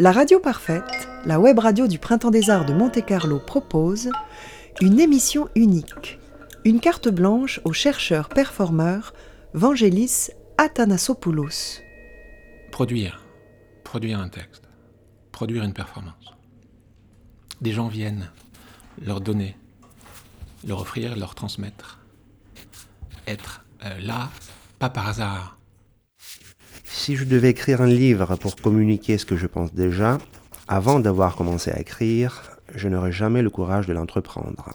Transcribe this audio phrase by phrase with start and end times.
[0.00, 4.12] La Radio Parfaite, la web radio du Printemps des Arts de Monte-Carlo propose
[4.80, 6.20] une émission unique,
[6.64, 9.12] une carte blanche au chercheur performeur
[9.54, 11.80] Vangelis Athanasopoulos.
[12.70, 13.24] Produire,
[13.82, 14.68] produire un texte,
[15.32, 16.32] produire une performance.
[17.60, 18.30] Des gens viennent
[19.04, 19.56] leur donner,
[20.64, 21.98] leur offrir, leur transmettre.
[23.26, 24.30] Être euh, là,
[24.78, 25.57] pas par hasard,
[26.90, 30.18] si je devais écrire un livre pour communiquer ce que je pense déjà,
[30.66, 34.74] avant d'avoir commencé à écrire, je n'aurais jamais le courage de l'entreprendre.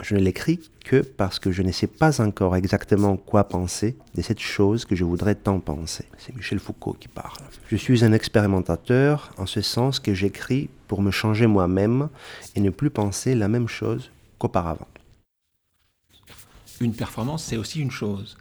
[0.00, 4.22] Je ne l'écris que parce que je ne sais pas encore exactement quoi penser de
[4.22, 6.06] cette chose que je voudrais tant penser.
[6.18, 7.38] C'est Michel Foucault qui parle.
[7.68, 12.08] Je suis un expérimentateur en ce sens que j'écris pour me changer moi-même
[12.56, 14.88] et ne plus penser la même chose qu'auparavant.
[16.80, 18.36] Une performance, c'est aussi une chose.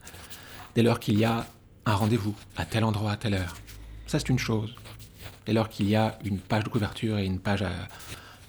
[0.74, 1.46] Dès lors qu'il y a
[1.86, 3.56] un rendez-vous à tel endroit à telle heure.
[4.08, 4.76] Ça, c'est une chose.
[5.46, 7.72] Dès lors qu'il y a une page de couverture et une page, à,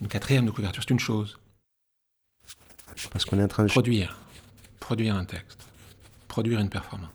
[0.00, 1.38] une quatrième de couverture, c'est une chose.
[3.10, 4.18] Parce qu'on est en train de produire,
[4.80, 5.66] produire un texte,
[6.28, 7.10] produire une performance.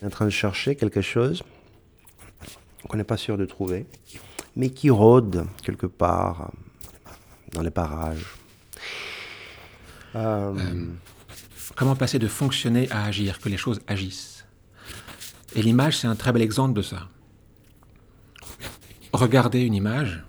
[0.00, 1.42] On est en train de chercher quelque chose
[2.86, 3.86] qu'on n'est pas sûr de trouver,
[4.54, 6.50] mais qui rôde quelque part
[7.52, 8.26] dans les parages.
[10.14, 10.86] Euh, euh,
[11.74, 14.35] comment passer de fonctionner à agir, que les choses agissent?
[15.56, 17.08] Et l'image, c'est un très bel exemple de ça.
[19.12, 20.22] Regarder une image,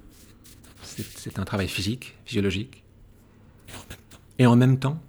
[0.83, 2.83] c'est un travail physique, physiologique.
[4.39, 5.02] Et en même temps,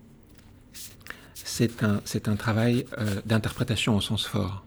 [1.35, 4.65] c'est un, travail euh, d'interprétation au sens fort.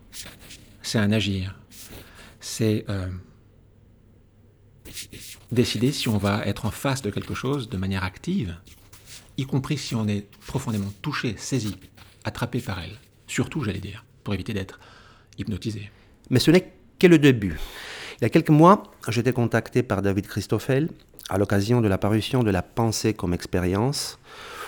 [0.81, 1.59] C'est un agir.
[2.39, 3.07] C'est euh,
[5.51, 8.57] décider si on va être en face de quelque chose de manière active,
[9.37, 11.75] y compris si on est profondément touché, saisi,
[12.23, 12.97] attrapé par elle.
[13.27, 14.79] Surtout, j'allais dire, pour éviter d'être
[15.37, 15.89] hypnotisé.
[16.29, 17.57] Mais ce n'est que le début.
[18.19, 20.89] Il y a quelques mois, j'étais contacté par David Christoffel
[21.29, 24.19] à l'occasion de la parution de La pensée comme expérience,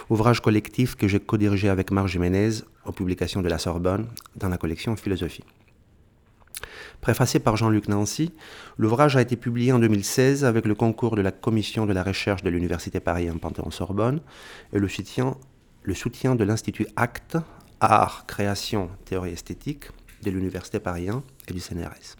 [0.09, 2.49] ouvrage collectif que j'ai co-dirigé avec Marc Jiménez
[2.85, 5.43] aux publications de la Sorbonne dans la collection Philosophie.
[7.01, 8.31] Préfacé par Jean-Luc Nancy,
[8.77, 12.43] l'ouvrage a été publié en 2016 avec le concours de la Commission de la recherche
[12.43, 14.21] de l'Université Paris en Panthéon-Sorbonne
[14.71, 15.35] et le soutien,
[15.81, 17.37] le soutien de l'Institut ACT,
[17.81, 19.87] Art, Création, Théorie Esthétique,
[20.23, 21.07] de l'Université Paris
[21.47, 22.15] et du CNRS.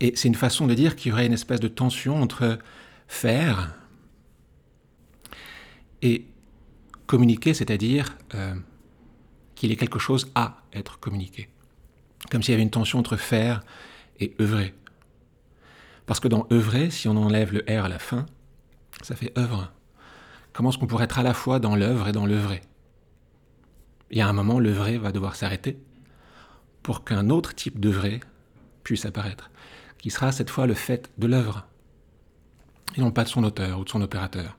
[0.00, 2.58] Et c'est une façon de dire qu'il y aurait une espèce de tension entre
[3.08, 3.74] faire
[6.02, 6.26] et
[7.06, 8.54] communiquer, c'est-à-dire euh,
[9.54, 11.48] qu'il y ait quelque chose à être communiqué.
[12.30, 13.62] Comme s'il y avait une tension entre faire
[14.20, 14.74] et œuvrer.
[16.06, 18.26] Parce que dans œuvrer, si on enlève le R à la fin,
[19.02, 19.72] ça fait œuvre.
[20.52, 22.62] Comment est-ce qu'on pourrait être à la fois dans l'œuvre et dans l'œuvrer
[24.10, 25.78] Il y a un moment, l'œuvrer va devoir s'arrêter
[26.88, 28.18] pour qu'un autre type d'œuvre
[28.82, 29.50] puisse apparaître,
[29.98, 31.66] qui sera cette fois le fait de l'œuvre,
[32.96, 34.56] et non pas de son auteur ou de son opérateur.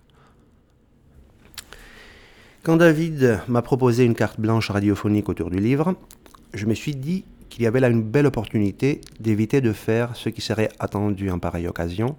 [2.62, 5.96] Quand David m'a proposé une carte blanche radiophonique autour du livre,
[6.54, 10.30] je me suis dit qu'il y avait là une belle opportunité d'éviter de faire ce
[10.30, 12.16] qui serait attendu en pareille occasion,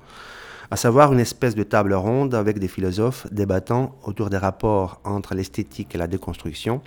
[0.72, 5.37] à savoir une espèce de table ronde avec des philosophes débattant autour des rapports entre
[5.37, 6.82] l'esthétique et la déconstruction,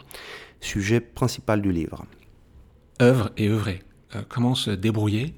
[0.59, 2.05] sujet principal du livre
[3.01, 3.81] œuvre et œuvrer.
[4.15, 5.33] Euh, comment se débrouiller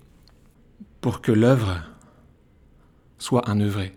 [1.01, 1.83] pour que l'œuvre
[3.17, 3.93] soit un œuvrer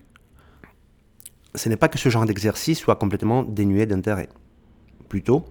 [1.54, 4.28] Ce n'est pas que ce genre d'exercice soit complètement dénué d'intérêt.
[5.08, 5.46] Plutôt,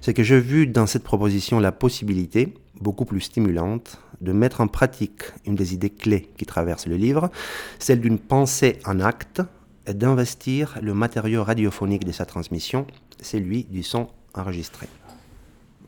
[0.00, 4.66] c'est que j'ai vu dans cette proposition la possibilité, beaucoup plus stimulante, de mettre en
[4.66, 7.30] pratique une des idées clés qui traversent le livre,
[7.78, 9.42] celle d'une pensée en acte
[9.86, 12.86] et d'investir le matériau radiophonique de sa transmission,
[13.20, 14.88] celui du son enregistré.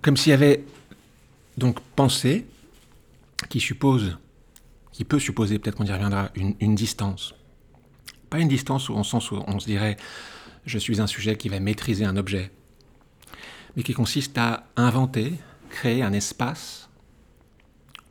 [0.02, 0.64] Comme s'il y avait
[1.56, 2.46] donc penser,
[3.48, 4.18] qui suppose,
[4.92, 7.34] qui peut supposer, peut-être qu'on y reviendra, une, distance.
[8.30, 9.96] Pas une distance au sens où on se dirait
[10.64, 12.50] je suis un sujet qui va maîtriser un objet,
[13.76, 15.34] mais qui consiste à inventer,
[15.70, 16.88] créer un espace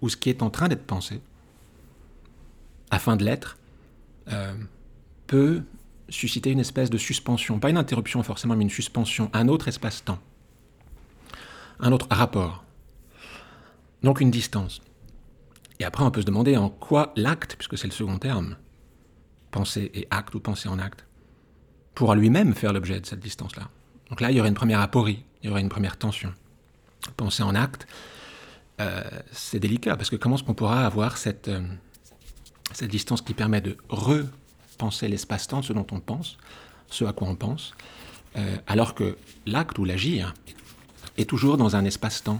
[0.01, 1.21] où ce qui est en train d'être pensé,
[2.91, 3.57] afin de l'être,
[4.29, 4.53] euh,
[5.27, 5.63] peut
[6.09, 10.19] susciter une espèce de suspension, pas une interruption forcément, mais une suspension, un autre espace-temps,
[11.79, 12.64] un autre rapport.
[14.05, 14.83] Donc une distance.
[15.79, 18.55] Et après, on peut se demander en quoi l'acte, puisque c'est le second terme,
[19.49, 21.07] penser et acte ou penser en acte,
[21.95, 23.67] pourra lui-même faire l'objet de cette distance-là.
[24.11, 26.31] Donc là, il y aurait une première aporie, il y aurait une première tension.
[27.17, 27.87] Penser en acte,
[28.79, 31.63] euh, c'est délicat, parce que comment est-ce qu'on pourra avoir cette, euh,
[32.73, 36.37] cette distance qui permet de repenser l'espace-temps ce dont on pense,
[36.91, 37.73] ce à quoi on pense,
[38.35, 39.17] euh, alors que
[39.47, 40.35] l'acte ou l'agir
[41.17, 42.39] est toujours dans un espace-temps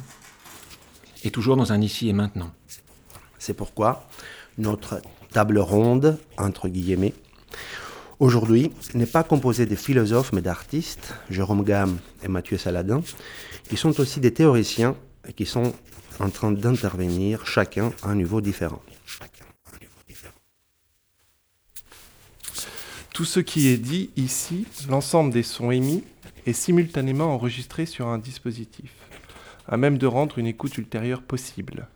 [1.25, 2.51] et toujours dans un ici et maintenant.
[3.39, 4.07] C'est pourquoi
[4.57, 5.01] notre
[5.31, 7.13] table ronde, entre guillemets,
[8.19, 13.01] aujourd'hui n'est pas composée de philosophes mais d'artistes, Jérôme Gamme et Mathieu Saladin,
[13.69, 14.95] qui sont aussi des théoriciens
[15.27, 15.73] et qui sont
[16.19, 18.81] en train d'intervenir chacun à un niveau différent.
[23.13, 26.03] Tout ce qui est dit ici, l'ensemble des sons émis,
[26.45, 28.91] est simultanément enregistré sur un dispositif,
[29.67, 31.87] à même de rendre une écoute ultérieure possible.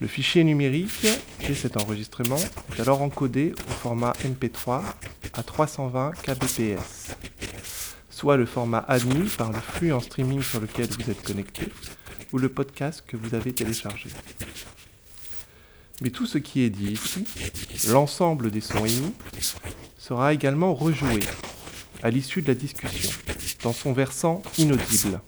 [0.00, 1.06] Le fichier numérique
[1.48, 2.38] et cet enregistrement
[2.76, 4.82] est alors encodé au format MP3
[5.32, 7.16] à 320 kbps,
[8.10, 11.68] soit le format admis par le flux en streaming sur lequel vous êtes connecté
[12.32, 14.10] ou le podcast que vous avez téléchargé.
[16.00, 17.24] Mais tout ce qui est dit ici,
[17.88, 19.14] l'ensemble des sons émis,
[19.96, 21.20] sera également rejoué
[22.02, 23.10] à l'issue de la discussion,
[23.62, 25.20] dans son versant inaudible.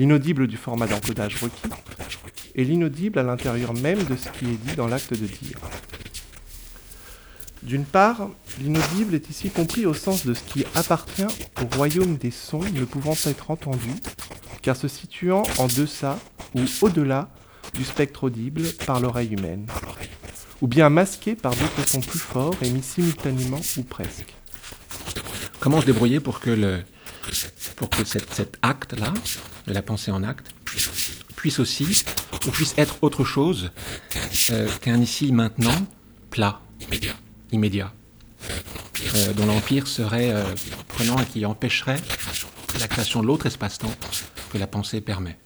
[0.00, 1.68] L'inaudible du format d'encodage requis
[2.54, 5.58] et l'inaudible à l'intérieur même de ce qui est dit dans l'acte de dire.
[7.62, 8.30] D'une part,
[8.62, 11.26] l'inaudible est ici compris au sens de ce qui appartient
[11.60, 14.00] au royaume des sons ne pouvant être entendus,
[14.62, 16.18] car se situant en deçà
[16.54, 17.28] ou au-delà
[17.74, 19.66] du spectre audible par l'oreille humaine,
[20.62, 24.34] ou bien masqué par d'autres sons plus forts émis simultanément ou presque.
[25.58, 26.84] Comment se débrouiller pour que, le,
[27.76, 29.12] pour que cet acte-là,
[29.70, 30.52] de la pensée en acte,
[31.36, 32.02] puisse aussi,
[32.44, 33.70] ou puisse être autre chose
[34.50, 35.86] euh, qu'un ici maintenant
[36.28, 36.60] plat,
[37.52, 37.92] immédiat,
[39.14, 40.42] euh, dont l'empire serait euh,
[40.88, 42.00] prenant et qui empêcherait
[42.80, 43.94] la création de l'autre espace-temps
[44.52, 45.38] que la pensée permet.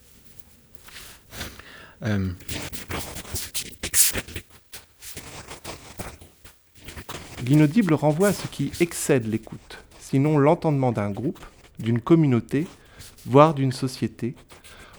[7.44, 11.44] L'inaudible renvoie à ce qui excède l'écoute, sinon l'entendement d'un groupe,
[11.78, 12.66] d'une communauté,
[13.26, 14.34] voire d'une société,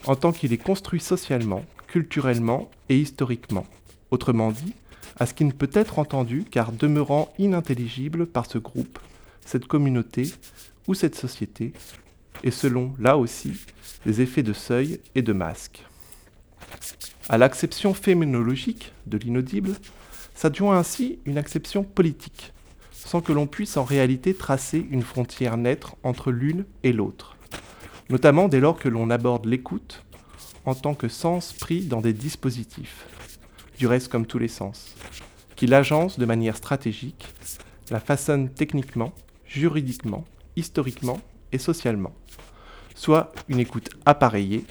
[0.05, 3.65] en tant qu'il est construit socialement, culturellement et historiquement,
[4.11, 4.73] autrement dit,
[5.17, 8.99] à ce qui ne peut être entendu car demeurant inintelligible par ce groupe,
[9.45, 10.31] cette communauté
[10.87, 11.73] ou cette société,
[12.43, 13.53] et selon, là aussi,
[14.05, 15.83] les effets de seuil et de masque.
[17.29, 19.71] À l'acception phénoménologique de l'inaudible
[20.35, 22.51] s'adjoint ainsi une acception politique,
[22.91, 27.34] sans que l'on puisse en réalité tracer une frontière nette entre l'une et l'autre,
[28.09, 30.03] notamment dès lors que l'on aborde l'écoute
[30.65, 33.05] en tant que sens pris dans des dispositifs,
[33.77, 34.95] du reste comme tous les sens,
[35.55, 37.27] qui l'agencent de manière stratégique,
[37.91, 39.13] la façonnent techniquement,
[39.45, 40.25] juridiquement,
[40.55, 41.21] historiquement
[41.51, 42.13] et socialement,
[42.95, 44.65] soit une écoute appareillée,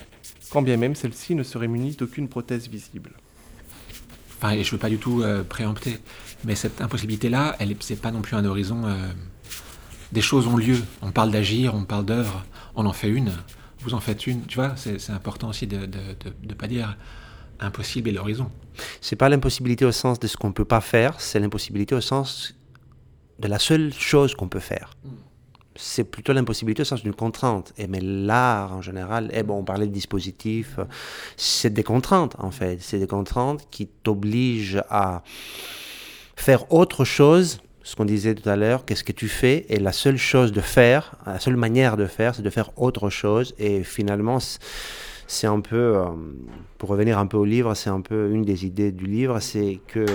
[0.51, 3.13] quand bien même celle-ci ne serait munie d'aucune prothèse visible.
[4.39, 5.99] Enfin, je ne veux pas du tout euh, préempter,
[6.45, 8.85] mais cette impossibilité-là, elle n'est pas non plus un horizon.
[8.85, 9.09] Euh,
[10.13, 10.79] des choses ont lieu.
[11.03, 12.45] On parle d'agir, on parle d'œuvre,
[12.75, 13.33] on en fait une,
[13.81, 14.45] vous en faites une.
[14.47, 16.97] Tu vois, c'est important aussi de ne pas dire
[17.61, 18.51] impossible et l'horizon.
[19.01, 22.01] C'est pas l'impossibilité au sens de ce qu'on ne peut pas faire, c'est l'impossibilité au
[22.01, 22.55] sens
[23.39, 24.91] de la seule chose qu'on peut faire.
[25.05, 25.11] Hmm
[25.77, 27.73] c'est plutôt l'impossibilité au sens d'une contrainte.
[27.79, 30.79] Et mais l'art en général, et eh bon, on parlait de dispositifs,
[31.37, 32.79] c'est des contraintes en fait.
[32.81, 35.23] C'est des contraintes qui t'obligent à
[36.37, 37.61] faire autre chose.
[37.85, 39.67] Ce qu'on disait tout à l'heure, qu'est-ce que tu fais?
[39.69, 43.11] Et la seule chose de faire, la seule manière de faire, c'est de faire autre
[43.11, 43.55] chose.
[43.59, 44.39] Et finalement,
[45.27, 46.07] c'est un peu, euh,
[46.79, 49.81] pour revenir un peu au livre, c'est un peu une des idées du livre, c'est
[49.87, 50.07] que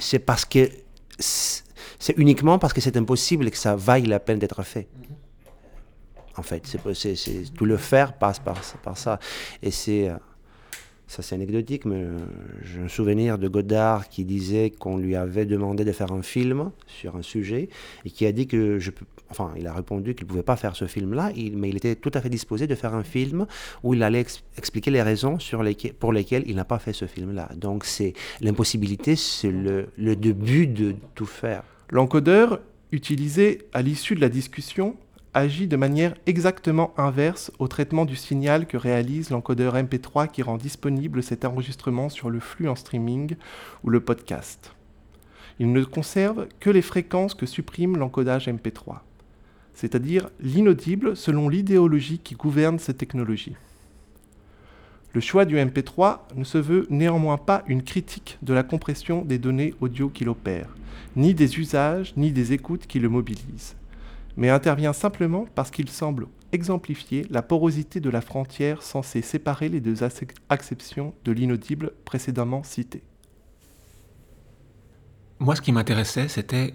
[0.00, 0.68] c'est parce que
[1.18, 4.88] c'est uniquement parce que c'est impossible que ça vaille la peine d'être fait.
[6.36, 9.20] En fait, c'est, tout le faire passe par, par ça.
[9.62, 10.16] Et c'est, euh,
[11.12, 12.16] ça c'est anecdotique, mais euh,
[12.62, 16.70] j'ai un souvenir de Godard qui disait qu'on lui avait demandé de faire un film
[16.86, 17.68] sur un sujet
[18.06, 20.56] et qui a dit que je peux, enfin, il a répondu qu'il ne pouvait pas
[20.56, 23.46] faire ce film-là, mais il était tout à fait disposé de faire un film
[23.82, 24.24] où il allait
[24.56, 25.36] expliquer les raisons
[25.98, 27.50] pour lesquelles il n'a pas fait ce film-là.
[27.56, 31.62] Donc c'est l'impossibilité, c'est le, le début de tout faire.
[31.90, 32.58] L'encodeur,
[32.90, 34.96] utilisé à l'issue de la discussion,
[35.34, 40.58] agit de manière exactement inverse au traitement du signal que réalise l'encodeur MP3 qui rend
[40.58, 43.36] disponible cet enregistrement sur le flux en streaming
[43.82, 44.74] ou le podcast.
[45.58, 48.98] Il ne conserve que les fréquences que supprime l'encodage MP3,
[49.74, 53.56] c'est-à-dire l'inaudible selon l'idéologie qui gouverne cette technologie.
[55.14, 59.38] Le choix du MP3 ne se veut néanmoins pas une critique de la compression des
[59.38, 60.74] données audio qu'il opère,
[61.16, 63.76] ni des usages, ni des écoutes qui le mobilisent,
[64.36, 69.80] mais intervient simplement parce qu'il semble exemplifier la porosité de la frontière censée séparer les
[69.80, 70.02] deux
[70.48, 73.02] acceptions de l'inaudible précédemment citées.
[75.38, 76.74] Moi, ce qui m'intéressait, c'était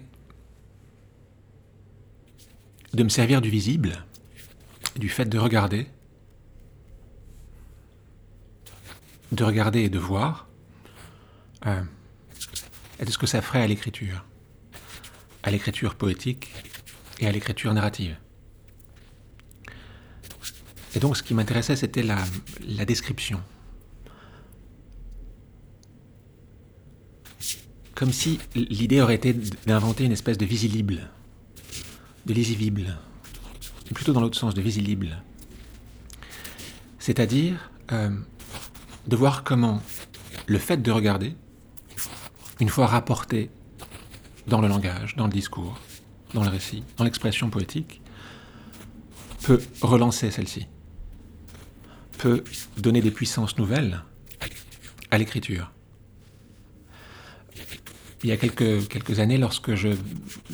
[2.92, 4.04] de me servir du visible,
[4.96, 5.86] du fait de regarder,
[9.32, 10.48] de regarder et de voir,
[11.66, 11.82] euh,
[13.00, 14.24] et de ce que ça ferait à l'écriture,
[15.42, 16.50] à l'écriture poétique
[17.20, 18.16] et à l'écriture narrative.
[20.94, 22.16] Et donc ce qui m'intéressait, c'était la,
[22.84, 23.42] description.
[27.94, 29.34] Comme si l'idée aurait été
[29.66, 31.10] d'inventer une espèce de visible,
[32.26, 32.96] de lisible,
[33.94, 35.22] plutôt dans l'autre sens, de visible.
[36.98, 38.10] C'est-à-dire euh,
[39.06, 39.82] de voir comment
[40.46, 41.34] le fait de regarder,
[42.60, 43.50] une fois rapporté
[44.46, 45.78] dans le langage, dans le discours,
[46.34, 48.00] dans le récit, dans l'expression poétique,
[49.42, 50.66] peut relancer celle-ci,
[52.18, 52.44] peut
[52.76, 54.02] donner des puissances nouvelles
[55.10, 55.72] à l'écriture.
[58.24, 59.90] Il y a quelques, années, lorsque je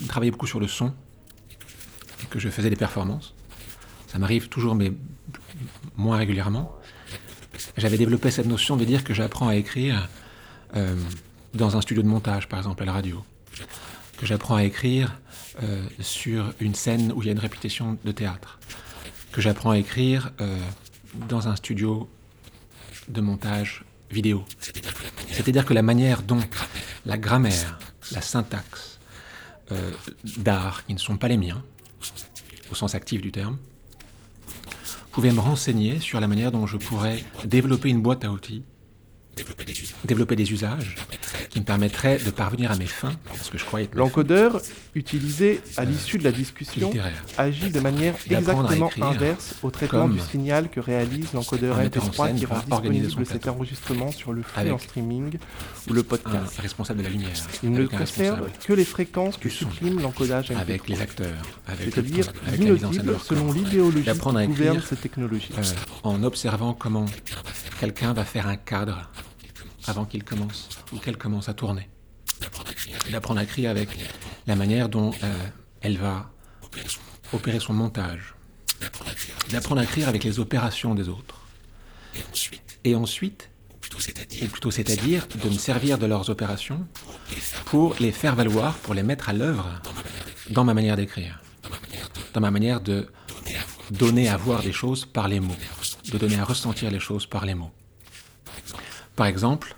[0.08, 0.92] travaillais beaucoup sur le son,
[2.22, 3.34] et que je faisais des performances,
[4.06, 4.92] ça m'arrive toujours, mais
[5.96, 6.76] moins régulièrement,
[7.76, 10.08] j'avais développé cette notion de dire que j'apprends à écrire
[10.76, 10.94] euh,
[11.54, 13.24] dans un studio de montage, par exemple, à la radio,
[14.18, 15.18] que j'apprends à écrire
[15.62, 18.58] euh, sur une scène où il y a une répétition de théâtre,
[19.32, 20.58] que j'apprends à écrire euh,
[21.28, 22.08] dans un studio
[23.08, 24.44] de montage vidéo.
[25.30, 26.40] C'est-à-dire que la manière dont
[27.06, 27.78] la grammaire,
[28.12, 28.98] la syntaxe
[30.36, 31.62] d'art, qui ne sont pas les miens,
[32.70, 33.58] au sens actif du terme,
[35.10, 38.62] pouvaient me renseigner sur la manière dont je pourrais développer une boîte à outils
[40.04, 40.96] développer des usages
[41.54, 44.60] qui me permettraient de parvenir à mes fins, parce que je croyais L'encodeur,
[44.96, 46.92] utilisé à l'issue de la discussion,
[47.38, 52.58] agit de manière exactement inverse au traitement du signal que réalise l'encodeur MP3 qui rend
[52.58, 55.38] disponible cet enregistrement sur le flux en streaming
[55.88, 56.58] ou le podcast.
[56.60, 57.30] responsable de la lumière.
[57.62, 60.58] Il ne conserve que les fréquences que supprime l'encodage MP3.
[60.58, 61.42] Avec les acteurs.
[61.78, 65.52] C'est-à-dire inaudible selon l'idéologie qui gouverne ces technologies.
[65.56, 65.62] Euh,
[66.02, 67.06] en observant comment
[67.78, 69.08] quelqu'un va faire un cadre
[69.86, 71.88] avant qu'il commence ou qu'elle commence à tourner.
[73.10, 73.88] D'apprendre à écrire avec.
[74.46, 75.46] La manière dont euh,
[75.80, 76.30] elle va
[77.32, 78.34] opérer son montage.
[79.50, 80.24] D'apprendre à écrire avec.
[80.24, 81.42] Les opérations des autres.
[82.84, 83.50] Et ensuite,
[84.42, 85.26] ou plutôt c'est-à-dire.
[85.42, 86.86] de me servir de leurs opérations
[87.66, 89.68] pour les faire valoir, pour les mettre à l'œuvre
[90.50, 91.40] dans ma manière d'écrire,
[92.32, 93.08] dans ma manière de
[93.90, 95.04] donner à voir des choses.
[95.04, 95.56] par les mots,
[96.10, 97.72] de donner à ressentir les choses par les mots.
[99.16, 99.76] Par exemple,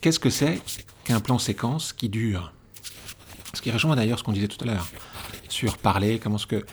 [0.00, 0.60] qu'est-ce que c'est
[1.04, 2.52] qu'un plan séquence qui dure?
[3.54, 4.88] Ce qui rejoint d'ailleurs ce qu'on disait tout à l'heure
[5.48, 6.64] sur parler, comment ce que...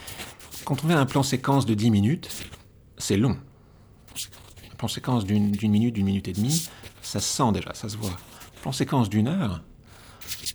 [0.65, 2.29] Quand on fait un plan séquence de 10 minutes,
[2.97, 3.37] c'est long.
[4.71, 6.69] Un plan séquence d'une minute, d'une minute et demie,
[7.01, 8.11] ça se sent déjà, ça se voit.
[8.11, 9.61] Un plan séquence d'une heure,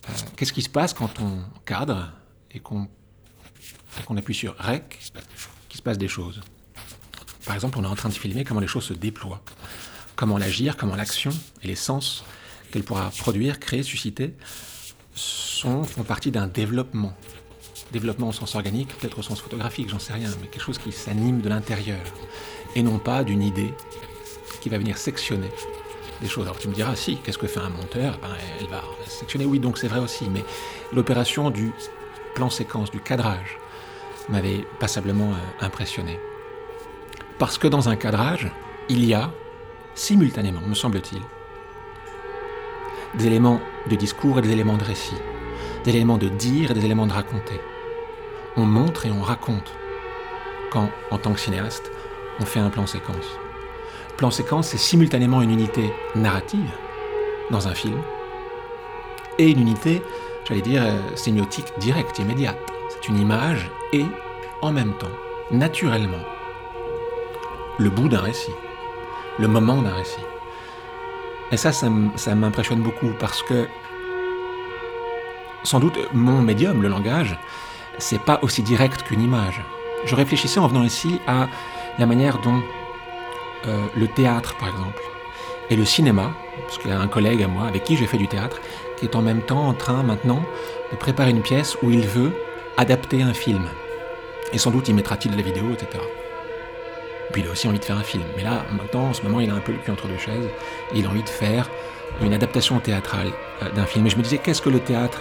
[0.08, 2.12] euh, qu'est-ce qui se passe quand on cadre
[2.52, 2.88] et qu'on
[4.16, 5.00] appuie sur REC,
[5.68, 6.40] qu'il se passe des choses?
[7.44, 9.42] Par exemple, on est en train de filmer comment les choses se déploient
[10.16, 11.30] comment l'agir, comment l'action
[11.62, 12.24] et les sens
[12.70, 14.34] qu'elle pourra produire, créer, susciter,
[15.14, 17.14] font partie d'un développement.
[17.92, 20.92] Développement au sens organique, peut-être au sens photographique, j'en sais rien, mais quelque chose qui
[20.92, 22.00] s'anime de l'intérieur,
[22.74, 23.72] et non pas d'une idée
[24.60, 25.50] qui va venir sectionner
[26.20, 26.44] des choses.
[26.44, 28.18] Alors tu me diras, si, qu'est-ce que fait un monteur?
[28.20, 28.30] Ben,
[28.60, 30.44] Elle va sectionner, oui, donc c'est vrai aussi, mais
[30.92, 31.72] l'opération du
[32.34, 33.58] plan séquence, du cadrage,
[34.28, 36.18] m'avait passablement euh, impressionné.
[37.38, 38.50] Parce que dans un cadrage,
[38.88, 39.30] il y a
[39.94, 41.22] simultanément, me semble-t-il,
[43.14, 45.16] des éléments de discours et des éléments de récit,
[45.84, 47.60] des éléments de dire et des éléments de raconter.
[48.56, 49.72] On montre et on raconte
[50.70, 51.90] quand, en tant que cinéaste,
[52.40, 53.38] on fait un plan séquence.
[54.16, 56.70] Plan séquence, c'est simultanément une unité narrative
[57.50, 58.00] dans un film
[59.38, 60.02] et une unité,
[60.48, 62.58] j'allais dire, euh, sémiotique directe, immédiate.
[62.88, 64.04] C'est une image et,
[64.62, 65.10] en même temps,
[65.50, 66.24] naturellement,
[67.78, 68.52] le bout d'un récit
[69.38, 70.24] le moment d'un récit.
[71.52, 73.68] Et ça, ça m'impressionne beaucoup parce que
[75.62, 77.38] sans doute mon médium, le langage,
[77.98, 79.62] c'est pas aussi direct qu'une image.
[80.04, 81.48] Je réfléchissais en venant ici à
[81.98, 82.60] la manière dont
[83.66, 85.02] euh, le théâtre, par exemple,
[85.70, 86.32] et le cinéma,
[86.66, 88.60] parce qu'il y a un collègue à moi avec qui j'ai fait du théâtre,
[88.98, 90.42] qui est en même temps en train maintenant
[90.92, 92.32] de préparer une pièce où il veut
[92.76, 93.66] adapter un film.
[94.52, 96.02] Et sans doute y mettra-t-il de la vidéo, etc.
[97.34, 98.22] Puis il a aussi envie de faire un film.
[98.36, 100.48] Mais là, maintenant, en ce moment, il a un peu le cul entre deux chaises.
[100.94, 101.68] Il a envie de faire
[102.22, 104.06] une adaptation théâtrale euh, d'un film.
[104.06, 105.20] Et je me disais, qu'est-ce que le théâtre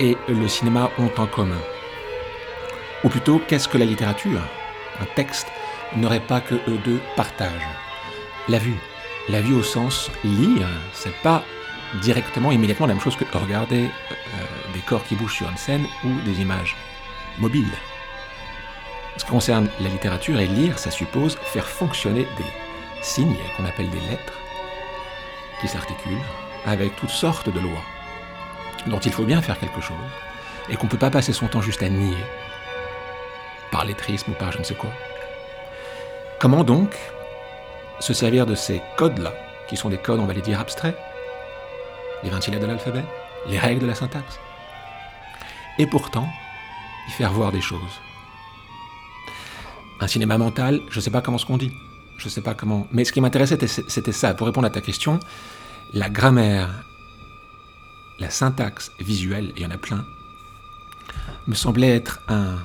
[0.00, 1.62] et le cinéma ont en commun?
[3.04, 4.40] Ou plutôt, qu'est-ce que la littérature,
[5.00, 5.46] un texte,
[5.94, 7.68] n'aurait pas que eux deux partagent?
[8.48, 8.80] La vue.
[9.28, 11.44] La vue au sens lire, c'est pas
[12.02, 15.86] directement, immédiatement la même chose que regarder euh, des corps qui bougent sur une scène
[16.02, 16.74] ou des images
[17.38, 17.70] mobiles.
[19.16, 23.88] Ce qui concerne la littérature et lire, ça suppose faire fonctionner des signes qu'on appelle
[23.90, 24.32] des lettres,
[25.60, 26.18] qui s'articulent
[26.66, 27.82] avec toutes sortes de lois,
[28.86, 29.96] dont il faut bien faire quelque chose,
[30.68, 32.16] et qu'on ne peut pas passer son temps juste à nier,
[33.70, 34.90] par lettrisme ou par je ne sais quoi.
[36.38, 36.94] Comment donc
[38.00, 39.32] se servir de ces codes-là,
[39.68, 40.96] qui sont des codes, on va les dire, abstraits,
[42.22, 43.04] les 20 lettres de l'alphabet,
[43.46, 44.38] les règles de la syntaxe,
[45.78, 46.28] et pourtant
[47.08, 48.00] y faire voir des choses.
[50.00, 51.72] Un cinéma mental, je ne sais pas comment ce qu'on dit,
[52.18, 52.86] je sais pas comment.
[52.92, 54.34] Mais ce qui m'intéressait, c'était ça.
[54.34, 55.20] Pour répondre à ta question,
[55.92, 56.68] la grammaire,
[58.18, 60.04] la syntaxe visuelle, il y en a plein,
[61.46, 62.58] me semblait être un,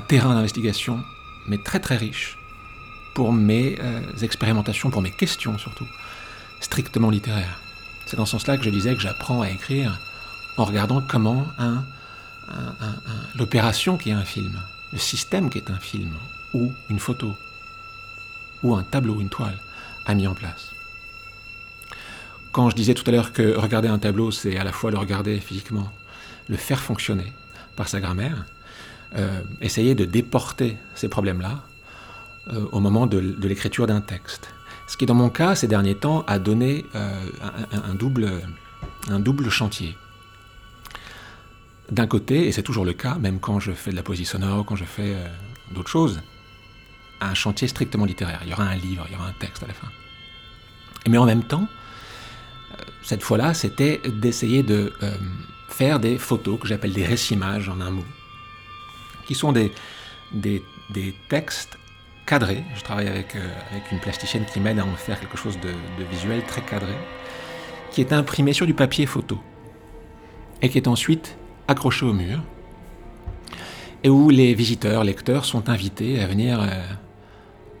[0.00, 1.02] terrain d'investigation,
[1.46, 2.38] mais très très riche,
[3.14, 5.86] pour mes euh, expérimentations, pour mes questions surtout,
[6.60, 7.60] strictement littéraires.
[8.06, 9.98] C'est dans ce sens-là que je disais que j'apprends à écrire
[10.56, 11.46] en regardant comment
[13.36, 14.60] l'opération qui est un film,
[14.92, 16.10] le système qui est un film,
[16.54, 17.34] ou une photo,
[18.62, 19.58] ou un tableau, une toile,
[20.06, 20.72] a mis en place.
[22.52, 24.98] Quand je disais tout à l'heure que regarder un tableau, c'est à la fois le
[24.98, 25.92] regarder physiquement,
[26.48, 27.32] le faire fonctionner
[27.76, 28.46] par sa grammaire,
[29.16, 31.62] euh, essayer de déporter ces problèmes-là
[32.52, 34.48] euh, au moment de, l'écriture d'un texte.
[34.86, 37.10] Ce qui, dans mon cas, ces derniers temps, a donné euh,
[37.72, 38.30] un, double,
[39.08, 39.96] un double chantier.
[41.90, 44.64] D'un côté, et c'est toujours le cas, même quand je fais de la poésie sonore,
[44.64, 45.16] quand je fais
[45.74, 46.20] d'autres choses,
[47.20, 48.40] un chantier strictement littéraire.
[48.44, 49.88] Il y aura un livre, il y aura un texte à la fin.
[51.08, 51.66] Mais en même temps,
[52.72, 55.16] euh, cette fois-là, c'était d'essayer de euh,
[55.68, 58.04] faire des photos que j'appelle des récimages en un mot,
[59.26, 59.72] qui sont des,
[60.32, 60.62] des,
[61.28, 61.78] textes
[62.26, 62.64] cadrés.
[62.74, 65.68] Je travaille avec, euh, avec une plasticienne qui m'aide à en faire quelque chose de,
[65.68, 66.94] de visuel très cadré,
[67.90, 69.40] qui est imprimé sur du papier photo
[70.60, 72.40] et qui est ensuite accroché au mur
[74.04, 76.60] et où les visiteurs, lecteurs sont invités à venir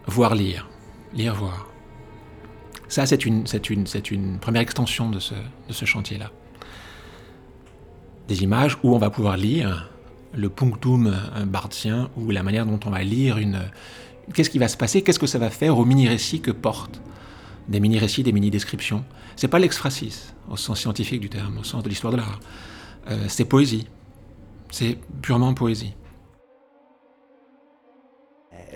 [0.08, 0.68] voir, lire.
[1.14, 1.68] Lire, voir.
[2.88, 6.30] Ça, c'est une, une, une première extension de ce, de ce chantier-là.
[8.26, 9.90] Des images où on va pouvoir lire
[10.34, 13.60] le punctum barthien ou la manière dont on va lire une.
[14.34, 17.00] Qu'est-ce qui va se passer Qu'est-ce que ça va faire au mini-récit que portent
[17.68, 19.04] des mini-récits, des mini-descriptions
[19.36, 22.40] C'est pas l'exphrasis au sens scientifique du terme, au sens de l'histoire de l'art.
[23.10, 23.86] Euh, c'est poésie.
[24.70, 25.94] C'est purement poésie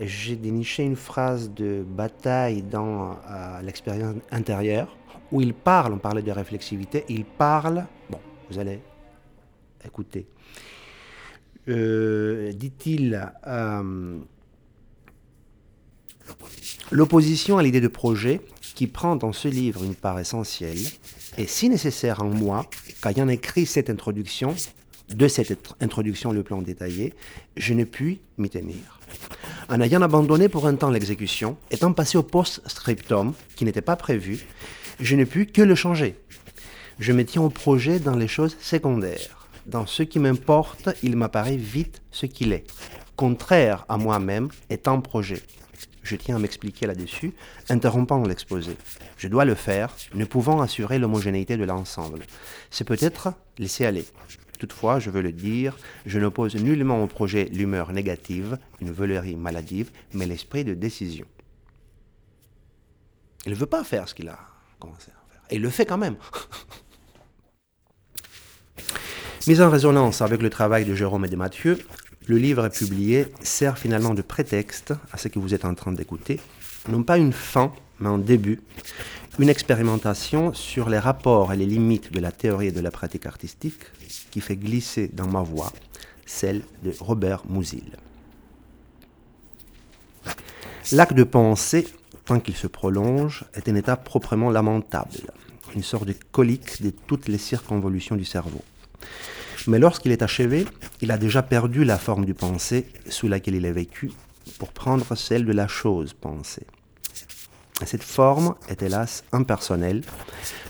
[0.01, 4.97] j'ai déniché une phrase de bataille dans euh, l'expérience intérieure
[5.31, 8.81] où il parle, on parlait de réflexivité, il parle, bon, vous allez
[9.85, 10.27] écouter.
[11.69, 14.19] Euh, dit-il, euh,
[16.91, 18.41] l'opposition à l'idée de projet
[18.75, 20.79] qui prend dans ce livre une part essentielle
[21.39, 22.67] est si nécessaire en moi
[23.03, 24.55] qu'ayant écrit cette introduction,
[25.09, 27.15] de cette introduction le plan détaillé,
[27.57, 29.01] je ne puis m'y tenir
[29.69, 34.47] en ayant abandonné pour un temps l'exécution, étant passé au post-scriptum, qui n'était pas prévu,
[35.01, 36.17] je n'ai pu que le changer.
[36.99, 39.49] Je me tiens au projet dans les choses secondaires.
[39.67, 42.67] Dans ce qui m'importe, il m'apparaît vite ce qu'il est.
[43.17, 45.43] Contraire à moi-même, étant projet.
[46.03, 47.33] Je tiens à m'expliquer là-dessus,
[47.69, 48.77] interrompant l'exposé.
[49.17, 52.25] Je dois le faire, ne pouvant assurer l'homogénéité de l'ensemble.
[52.71, 54.05] C'est peut-être laisser aller.
[54.63, 59.91] Toutefois, je veux le dire, je n'oppose nullement au projet l'humeur négative, une veulerie maladive,
[60.15, 61.27] mais l'esprit de décision.
[63.45, 64.39] Il ne veut pas faire ce qu'il a
[64.79, 65.43] commencé à faire.
[65.51, 66.15] Et il le fait quand même.
[69.49, 71.77] Mis en résonance avec le travail de Jérôme et de Mathieu,
[72.29, 76.39] le livre publié sert finalement de prétexte à ce que vous êtes en train d'écouter,
[76.89, 78.61] non pas une fin, mais un début,
[79.39, 83.25] une expérimentation sur les rapports et les limites de la théorie et de la pratique
[83.25, 83.81] artistique
[84.31, 85.73] qui fait glisser dans ma voix
[86.27, 87.97] celle de Robert Musil.
[90.93, 91.89] L'acte de pensée,
[92.27, 95.33] tant qu'il se prolonge, est un état proprement lamentable,
[95.75, 98.63] une sorte de colique de toutes les circonvolutions du cerveau.
[99.67, 100.67] Mais lorsqu'il est achevé,
[101.01, 104.13] il a déjà perdu la forme du pensée sous laquelle il est vécu
[104.59, 106.67] pour prendre celle de la chose pensée.
[107.85, 110.03] Cette forme est hélas impersonnelle,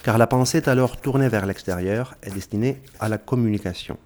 [0.03, 3.98] car la pensée est alors tournée vers l'extérieur et destinée à la communication.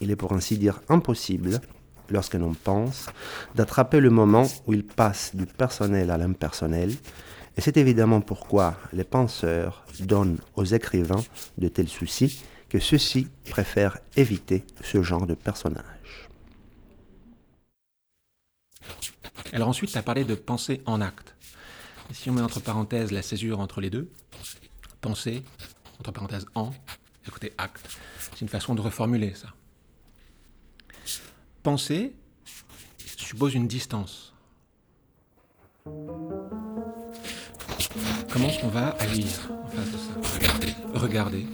[0.00, 1.60] Il est pour ainsi dire impossible,
[2.08, 3.06] lorsque l'on pense,
[3.54, 6.92] d'attraper le moment où il passe du personnel à l'impersonnel,
[7.56, 11.22] et c'est évidemment pourquoi les penseurs donnent aux écrivains
[11.58, 16.28] de tels soucis que ceux-ci préfèrent éviter ce genre de personnage.
[19.52, 21.34] Alors ensuite, tu as parlé de pensée en acte
[22.12, 24.10] si on met entre parenthèses la césure entre les deux,
[25.00, 25.44] penser,
[26.00, 26.70] entre parenthèses en,
[27.26, 29.52] écoutez, acte, c'est une façon de reformuler ça.
[31.62, 32.14] Penser
[33.28, 34.32] suppose une distance.
[35.84, 36.48] Comment
[38.48, 40.14] est-ce qu'on va agir en face de ça?
[40.94, 41.44] Regarder.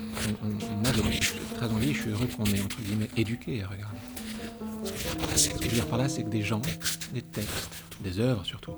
[0.44, 3.10] On, on a de, je suis très envie, je suis heureux qu'on ait entre guillemets
[3.16, 3.98] éduqué à regarder.
[5.34, 6.62] Ce que je veux dire par là, c'est que des gens,
[7.12, 8.76] des textes, des œuvres surtout,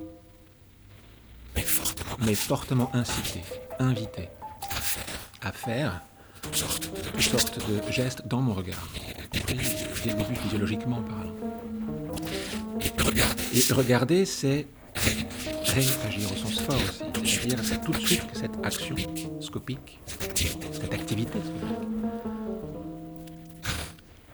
[2.21, 3.42] mais fortement incités,
[3.79, 4.29] invités
[5.42, 6.01] à faire
[6.47, 8.88] une sorte de geste dans mon regard,
[9.33, 11.35] dès le début physiologiquement parlant.
[13.55, 14.66] Et regarder, c'est
[15.64, 16.77] réagir au sens fort
[17.23, 17.37] aussi.
[17.37, 18.97] C'est-à-dire c'est tout de suite que cette action
[19.40, 21.29] scopique, cette activité scopique,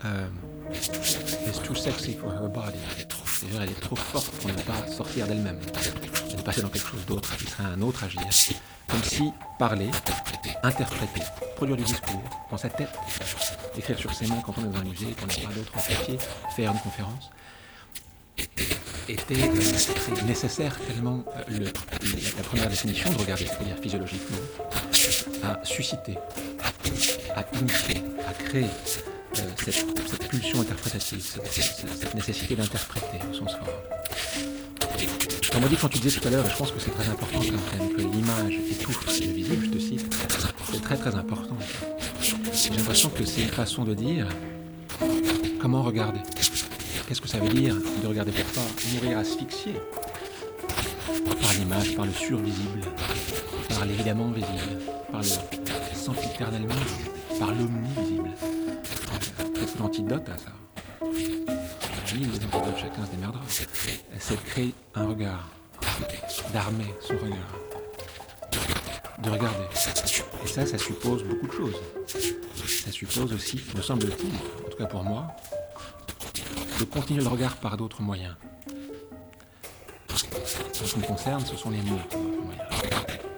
[0.04, 0.26] euh,
[0.72, 2.78] is too sexy for her body.
[3.26, 5.58] C'est-à-dire elle est trop forte pour ne pas sortir d'elle-même.
[6.44, 8.20] Passer dans quelque chose d'autre, qui serait un autre agir.
[8.88, 9.88] Comme si parler,
[10.62, 11.22] interpréter,
[11.56, 12.90] produire du discours dans sa tête,
[13.78, 15.72] écrire sur ses mains quand on est dans un musée, qu'on n'a pas d'autre
[16.56, 17.30] faire une conférence,
[19.08, 19.48] était
[20.26, 21.64] nécessaire tellement euh,
[22.36, 24.38] la première définition de regarder, c'est-à-dire physiologiquement,
[25.42, 26.18] a suscité,
[27.34, 33.82] a initié, a créé euh, cette, cette, pulsion interprétative, cette nécessité d'interpréter au sens fort.
[35.52, 37.08] Comme on dit quand tu disais tout à l'heure, et je pense que c'est très
[37.08, 40.16] important quand même, que l'image étouffe le visible, je te cite,
[40.70, 41.56] c'est très très important.
[42.52, 44.26] J'ai l'impression que c'est une façon de dire
[45.60, 46.20] comment regarder.
[47.06, 49.74] Qu'est-ce que ça veut dire de regarder pour pas mourir asphyxié
[51.40, 52.80] par l'image, par le survisible,
[53.68, 54.78] par l'évidemment visible,
[55.10, 55.28] par le
[55.94, 56.74] sempiternellement,
[57.38, 58.30] par l'omnivisible.
[59.66, 61.51] C'est l'antidote à ça.
[62.14, 63.42] Oui, les antidotes, chacun se démerdera.
[63.48, 65.48] C'est de créer un regard,
[66.52, 67.54] d'armer son regard,
[69.18, 69.64] de regarder.
[70.44, 71.76] Et ça, ça suppose beaucoup de choses.
[72.06, 74.34] Ça suppose aussi, me semble-t-il,
[74.66, 75.26] en tout cas pour moi,
[76.78, 78.34] de continuer le regard par d'autres moyens.
[80.10, 81.98] En ce qui me concerne, ce sont les mots.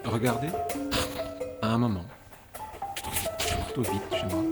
[0.03, 0.49] Regarder
[1.61, 2.05] à un moment,
[3.65, 4.43] plutôt vite chez moi,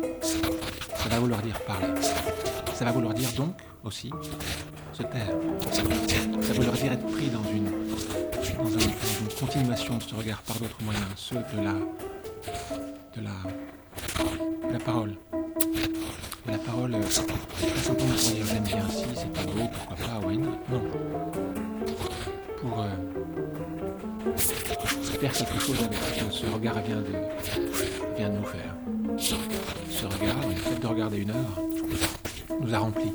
[0.96, 1.88] ça va vouloir dire parler.
[2.74, 4.10] Ça va vouloir dire donc aussi
[4.94, 5.28] se taire.
[5.72, 10.16] Ça va vouloir dire être pris dans une, dans, un, dans une continuation de ce
[10.16, 11.74] regard par d'autres moyens, ceux de la,
[13.16, 15.16] de la, de la parole.
[16.46, 17.40] De la parole, euh, pas simplement
[17.98, 20.52] pour dire j'aime bien si, c'est pas beau, pourquoi pas, why Non.
[22.62, 27.14] Pour euh, faire quelque chose avec ce que ce regard vient de,
[28.18, 28.76] vient de nous faire.
[29.90, 31.60] Ce regard, le fait de regarder une heure,
[32.64, 33.12] nous a remplis,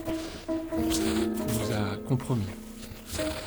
[0.79, 2.43] nous a compromis,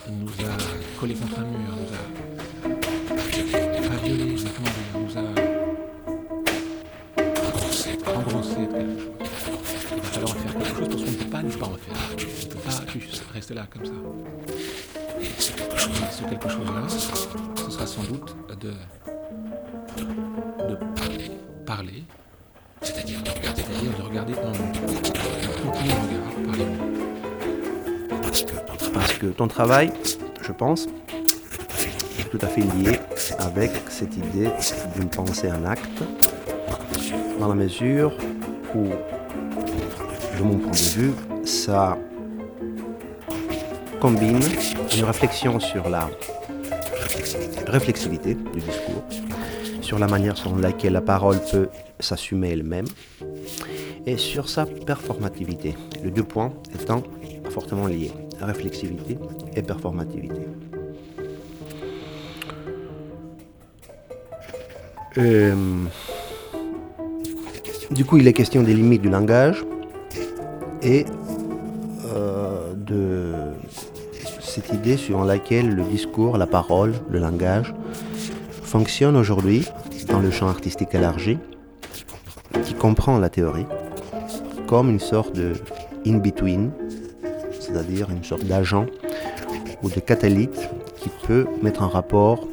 [0.10, 0.58] nous a
[1.00, 5.24] collé contre un mur, nous a pas violé, mais comment dire, nous a
[7.48, 9.12] engrossé de quelque.
[9.94, 11.96] Il va falloir faire quelque chose parce qu'on ne peut pas ne pas en faire.
[12.10, 13.92] On ne peut pas juste rester là comme ça.
[15.22, 18.74] Et ce quelque chose-là, ce sera sans doute de,
[19.98, 20.78] de
[21.66, 22.04] parler,
[22.82, 25.01] c'est-à-dire de regarder en nous,
[29.22, 29.92] que ton travail,
[30.42, 30.88] je pense,
[32.20, 33.00] est tout à fait lié
[33.38, 34.50] avec cette idée
[34.96, 36.02] d'une pensée en acte,
[37.40, 38.18] dans la mesure
[38.74, 38.86] où,
[40.40, 41.14] de mon point de vue,
[41.46, 42.00] ça
[44.00, 44.40] combine
[44.98, 46.10] une réflexion sur la
[47.68, 49.04] réflexivité du discours,
[49.82, 52.88] sur la manière selon laquelle la parole peut s'assumer elle-même,
[54.08, 57.04] et sur sa performativité, les deux points étant
[57.52, 58.12] fortement liés,
[58.46, 59.18] réflexivité
[59.56, 60.42] et performativité.
[65.18, 65.54] Euh,
[67.92, 69.66] du coup, il est question des limites du langage
[70.82, 71.06] et
[72.16, 73.34] euh, de
[74.40, 77.74] cette idée suivant laquelle le discours, la parole, le langage
[78.64, 79.68] fonctionne aujourd'hui
[80.08, 81.38] dans le champ artistique élargi
[82.64, 83.66] qui comprend la théorie
[84.68, 85.54] comme une sorte de
[86.06, 86.72] in-between,
[87.72, 88.86] c'est-à-dire une sorte d'agent
[89.84, 92.48] ou de catalyte qui peut mettre en rapport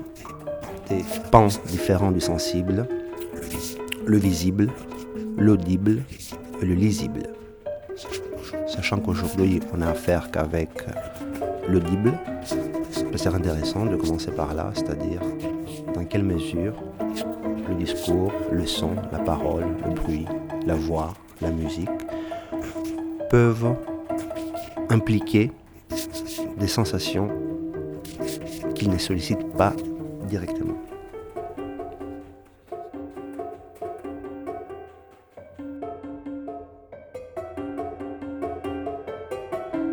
[0.89, 2.87] des pans différents du sensible,
[4.07, 4.71] le visible,
[5.37, 6.03] l'audible
[6.63, 7.25] et le lisible.
[8.67, 10.71] Sachant qu'aujourd'hui on n'a affaire qu'avec
[11.69, 12.13] l'audible,
[13.17, 15.21] c'est intéressant de commencer par là, c'est-à-dire
[15.95, 16.75] dans quelle mesure
[17.69, 20.25] le discours, le son, la parole, le bruit,
[20.67, 21.91] la voix, la musique
[23.29, 23.75] peuvent
[24.91, 25.51] impliquer
[26.59, 27.29] des sensations
[28.75, 29.73] qu'ils ne sollicitent pas
[30.29, 30.77] directement.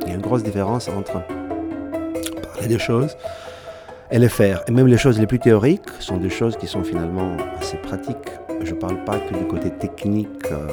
[0.02, 1.22] Il y a une grosse différence entre
[2.44, 3.16] parler des choses
[4.12, 4.64] et les faire.
[4.68, 8.30] Et même les choses les plus théoriques sont des choses qui sont finalement assez pratiques.
[8.62, 10.68] Je ne parle pas que du côté technique euh,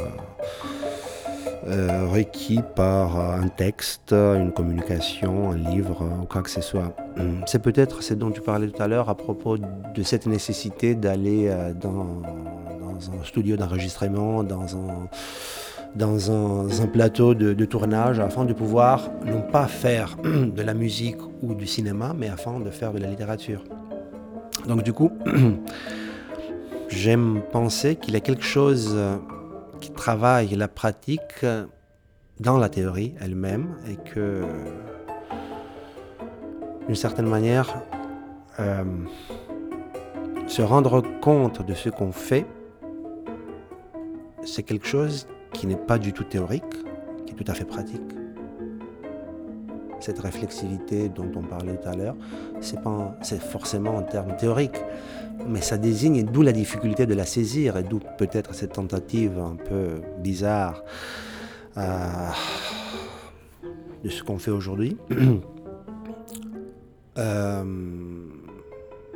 [1.73, 6.95] euh, requis par un texte, une communication, un livre ou quoi que ce soit.
[7.19, 10.95] Hum, c'est peut-être ce dont tu parlais tout à l'heure à propos de cette nécessité
[10.95, 12.21] d'aller euh, dans,
[13.19, 14.77] un studio d'enregistrement, dans
[16.31, 21.67] un, plateau de, tournage afin de pouvoir non pas faire de la musique ou du
[21.67, 23.65] cinéma, mais afin de faire de la littérature.
[24.69, 25.11] Donc du coup,
[26.89, 28.95] j'aime penser qu'il y a quelque chose
[29.83, 31.45] qui travaille la pratique
[32.39, 34.45] dans la théorie elle-même et que,
[36.87, 37.83] d'une certaine manière,
[38.61, 38.85] euh,
[40.47, 42.47] se rendre compte de ce qu'on fait,
[44.45, 46.77] c'est quelque chose qui n'est pas du tout théorique,
[47.27, 48.01] qui est tout à fait pratique.
[49.99, 52.17] Cette réflexivité dont on parlait tout à l'heure,
[52.61, 54.81] c'est forcément en termes théoriques,
[55.49, 59.57] mais ça désigne d'où la difficulté de la saisir et d'où peut-être cette tentative un
[59.57, 60.83] peu bizarre
[61.77, 62.29] euh,
[64.05, 64.97] de ce qu'on fait aujourd'hui.
[67.19, 67.63] Euh,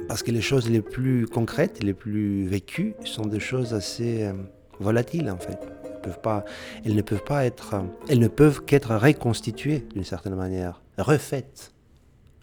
[0.07, 4.35] parce que les choses les plus concrètes, les plus vécues, sont des choses assez euh,
[4.81, 5.59] volatiles en fait
[6.85, 7.75] elles ne peuvent pas être,
[8.09, 11.73] elles ne peuvent qu'être reconstituées d'une certaine manière, refaites,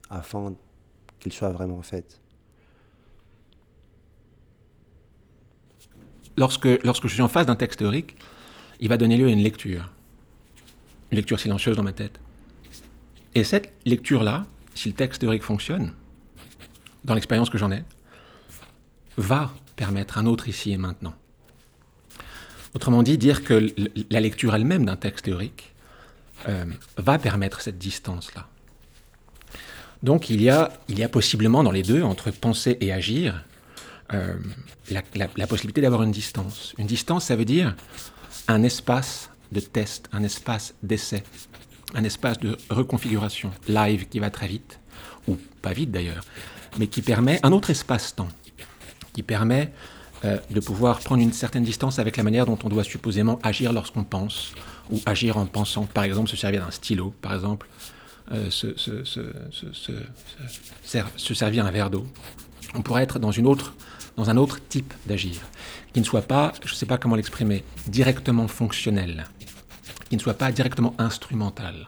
[0.09, 0.53] afin
[1.19, 2.19] qu'elles soient vraiment faites.
[6.37, 8.15] Lorsque, lorsque je suis en face d'un texte théorique,
[8.79, 9.91] il va donner lieu à une lecture,
[11.11, 12.19] une lecture silencieuse dans ma tête.
[13.35, 15.93] Et cette lecture-là, si le texte théorique fonctionne,
[17.03, 17.83] dans l'expérience que j'en ai,
[19.17, 21.13] va permettre un autre ici et maintenant.
[22.73, 23.73] Autrement dit, dire que
[24.09, 25.73] la lecture elle-même d'un texte théorique
[26.47, 26.65] euh,
[26.97, 28.47] va permettre cette distance-là.
[30.01, 33.45] Donc il y, a, il y a possiblement dans les deux, entre penser et agir,
[34.13, 34.35] euh,
[34.89, 36.73] la, possibilité d'avoir une distance.
[36.77, 37.75] Une distance, ça veut dire
[38.47, 41.23] un espace de test, un espace d'essai,
[41.93, 44.79] un espace de reconfiguration live qui va très vite,
[45.27, 46.25] ou pas vite d'ailleurs,
[46.77, 48.29] mais qui permet un autre espace-temps,
[49.13, 49.71] qui permet
[50.25, 53.73] euh, de pouvoir prendre une certaine distance avec la manière dont on doit supposément agir
[53.73, 54.53] lorsqu'on pense,
[54.91, 57.67] ou agir en pensant, par exemple se servir d'un stylo, par exemple
[58.31, 58.73] euh, se,
[61.33, 62.07] servir un verre d'eau.
[62.75, 65.35] On pourrait être dans, un autre type d'agir,
[65.93, 69.25] qui ne soit pas, je ne sais pas comment l'exprimer, directement fonctionnel,
[70.09, 71.87] qui ne soit pas directement instrumental.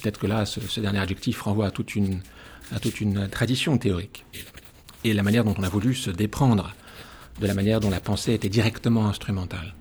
[0.00, 2.20] Peut-être que là, ce, dernier adjectif renvoie à toute, une,
[3.30, 4.24] tradition théorique.
[5.04, 6.74] Et la manière dont on a voulu se déprendre
[7.40, 9.74] de la manière dont la pensée était directement instrumentale.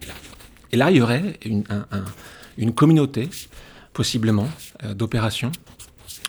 [0.71, 3.29] Et là, il y aurait une, communauté,
[3.93, 4.49] possiblement,
[4.83, 5.51] euh, d'opérations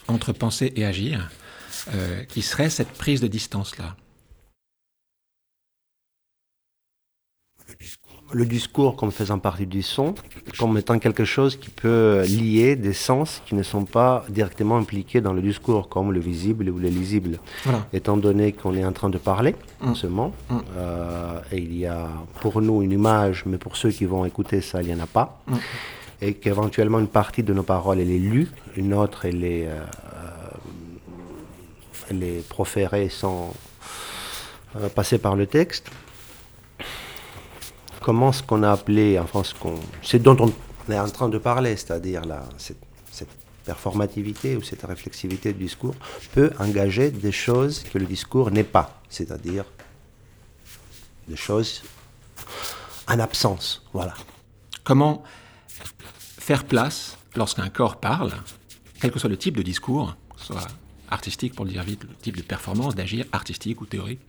[0.07, 1.31] entre penser et agir,
[1.93, 3.97] euh, qui serait cette prise de distance-là.
[8.35, 10.15] le discours comme faisant partie du son,
[10.59, 15.21] comme étant quelque chose qui peut lier des sens qui ne sont pas directement impliqués
[15.21, 17.39] dans le discours, comme le visible ou le lisible.
[17.93, 19.95] Étant donné qu'on est en train de parler en mm.
[19.95, 20.57] ce moment, mm.
[20.77, 22.09] euh, et il y a
[22.41, 25.07] pour nous une image, mais pour ceux qui vont écouter ça, il n'y en a
[25.07, 25.55] pas, mm.
[26.23, 29.81] et qu'éventuellement une partie de nos paroles, elle est lue, une autre, elle est, euh,
[32.11, 33.55] elle est proférée sans
[34.77, 35.91] euh, passer par le texte
[38.05, 39.55] comment ce qu'on a appelé, enfin ce
[40.03, 42.23] c'est dont on est en train de parler, c'est-à-dire
[42.59, 42.77] cette,
[43.65, 45.95] performativité ou cette réflexivité du discours
[46.35, 49.65] peut engager des choses que le discours n'est pas, c'est-à-dire
[51.29, 51.83] des choses
[53.09, 54.13] en absence, voilà.
[54.83, 55.23] Comment
[56.11, 58.33] faire place lorsqu'un corps parle,
[59.01, 60.69] quel que soit le type de discours, soit
[61.15, 64.21] artistique pour le dire vite, le type de performance, d'agir artistique ou théorique,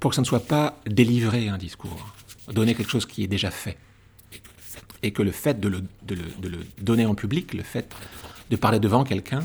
[0.00, 2.14] pour que ça ne soit pas délivrer un discours,
[2.52, 3.78] donner quelque chose qui est déjà fait.
[5.02, 5.82] Et que le fait de le,
[6.80, 7.94] donner en public, le fait
[8.50, 9.44] de parler devant quelqu'un,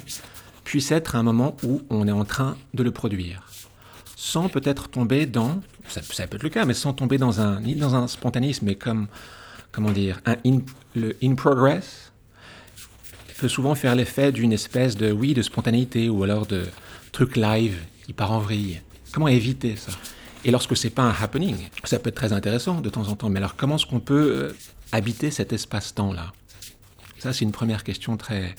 [0.64, 3.44] puisse être un moment où on est en train de le produire.
[4.16, 7.94] Sans peut-être tomber dans, ça, peut être le cas, mais sans tomber dans un, dans
[7.96, 9.08] un spontanisme, mais comme,
[9.72, 10.38] comment dire, un
[10.96, 12.13] le in progress
[13.44, 16.64] peut souvent faire l'effet d'une espèce de, oui, de spontanéité ou alors de
[17.12, 18.80] truc live qui part en vrille.
[19.12, 19.92] Comment éviter ça?
[20.46, 23.28] Et lorsque c'est pas un happening, ça peut être très intéressant de temps en temps.
[23.28, 24.56] Mais alors, comment est-ce qu'on peut euh,
[24.94, 26.32] habiter cet espace-temps-là?
[27.20, 28.56] Ça, c'est une première question très,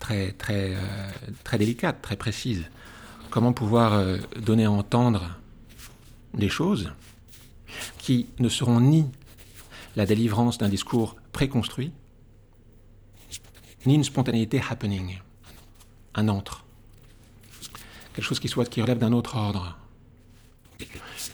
[0.00, 1.10] très, très, euh,
[1.44, 2.64] très délicate, très précise.
[3.28, 5.38] Comment pouvoir euh, donner à entendre
[6.32, 6.90] des choses
[7.98, 9.04] qui ne seront ni
[9.94, 11.92] la délivrance d'un discours préconstruit,
[13.86, 15.18] ni une spontanéité happening,
[16.14, 16.64] un entre.
[18.14, 19.76] quelque chose qui, soit, qui relève d'un autre ordre.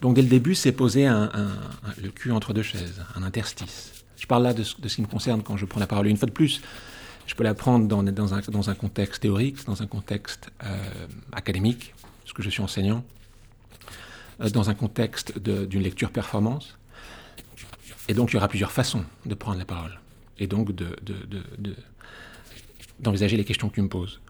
[0.01, 4.05] Donc dès le début, c'est poser le cul entre deux chaises, un interstice.
[4.17, 6.07] Je parle là de, ce qui me concerne quand je prends la parole.
[6.07, 6.61] Une fois de plus,
[7.27, 12.43] je peux la prendre dans, un, contexte théorique, dans un contexte euh, académique, parce que
[12.43, 13.05] je suis enseignant,
[14.41, 16.77] euh, dans un contexte d'une lecture performance.
[18.09, 19.99] Et donc il y aura plusieurs façons de prendre la parole,
[20.39, 20.97] et donc de,
[23.11, 24.21] les questions que tu me poses.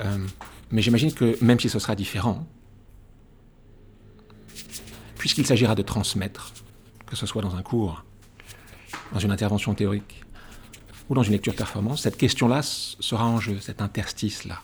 [0.00, 0.26] Euh,
[0.70, 2.46] mais j'imagine que même si ce sera différent,
[5.16, 6.52] puisqu'il s'agira de transmettre,
[7.06, 8.04] que ce soit dans un cours,
[9.12, 10.22] dans une intervention théorique
[11.08, 14.60] ou dans une lecture performance, cette question-là sera en jeu, cet interstice-là,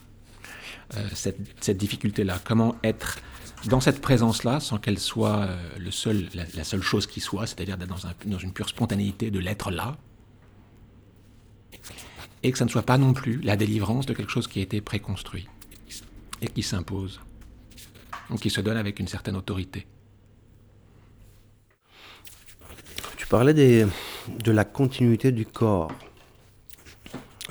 [0.97, 2.41] euh, cette, difficulté-là.
[2.45, 3.19] Comment être
[3.67, 8.53] dans cette présence-là sans qu'elle soit euh, la, seule chose qui soit, c'est-à-dire dans une
[8.53, 9.97] pure spontanéité de l'être là,
[12.43, 14.63] et que ça ne soit pas non plus la délivrance de quelque chose qui a
[14.63, 15.49] été préconstruit
[16.41, 17.21] et qui s'impose,
[18.31, 19.87] ou qui se donne avec une certaine autorité.
[23.17, 23.89] Tu parlais de
[24.51, 25.93] la continuité du corps.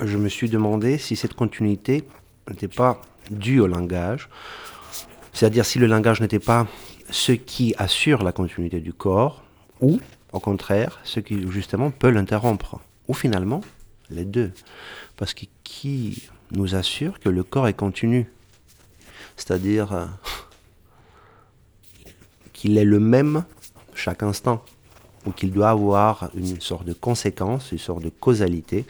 [0.00, 2.04] Je me suis demandé si cette continuité
[2.48, 3.00] n'était pas
[3.30, 4.28] due au langage,
[5.32, 6.66] c'est-à-dire si le langage n'était pas
[7.08, 9.42] ce qui assure la continuité du corps,
[9.80, 10.00] ou
[10.32, 13.62] au contraire, ce qui justement peut l'interrompre, ou finalement
[14.10, 14.52] les deux.
[15.16, 18.30] Parce que qui nous assure que le corps est continu?
[19.36, 20.06] C'est-à-dire euh,
[22.52, 23.44] qu'il est le même
[23.94, 24.64] chaque instant,
[25.26, 28.84] ou qu'il doit avoir une sorte de conséquence, une sorte de causalité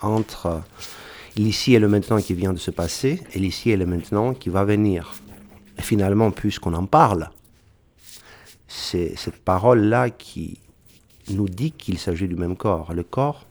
[0.00, 0.62] entre
[1.36, 4.48] l'ici et le maintenant qui vient de se passer et l'ici et le maintenant qui
[4.48, 5.14] va venir.
[5.78, 7.30] Et finalement, puisqu'on en parle,
[8.66, 10.58] c'est cette parole-là qui
[11.30, 12.92] nous dit qu'il s'agit du même corps.
[12.92, 13.46] Le corps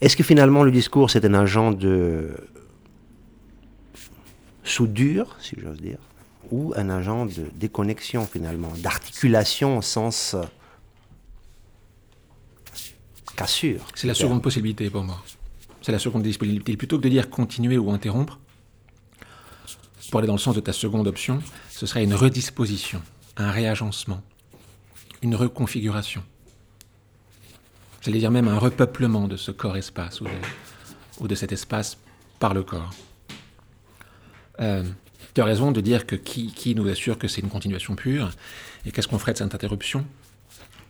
[0.00, 2.34] est-ce que finalement le discours c'est un agent de
[4.64, 5.98] soudure, si j'ose dire,
[6.50, 10.36] ou un agent de déconnexion finalement, d'articulation au sens
[13.36, 15.22] cassure C'est la seconde possibilité pour moi.
[15.82, 16.76] C'est la seconde disponibilité.
[16.76, 18.38] Plutôt que de dire continuer ou interrompre,
[20.10, 23.02] pour aller dans le sens de ta seconde option, ce serait une redisposition,
[23.36, 24.22] un réagencement,
[25.22, 26.22] une reconfiguration
[28.08, 30.22] j'allais dire même un repeuplement de ce corps-espace
[31.20, 31.98] ou, de, cet espace
[32.38, 32.94] par le corps.
[34.60, 34.82] Euh,
[35.34, 38.30] tu as raison de dire que qui, nous assure que c'est une continuation pure
[38.86, 40.06] et qu'est-ce qu'on ferait de cette interruption?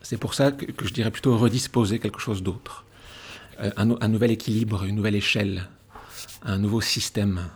[0.00, 2.84] C'est pour ça que, je dirais plutôt redisposer quelque chose d'autre.
[3.58, 5.68] Euh, un, nouvel équilibre, une nouvelle échelle,
[6.44, 7.48] un nouveau système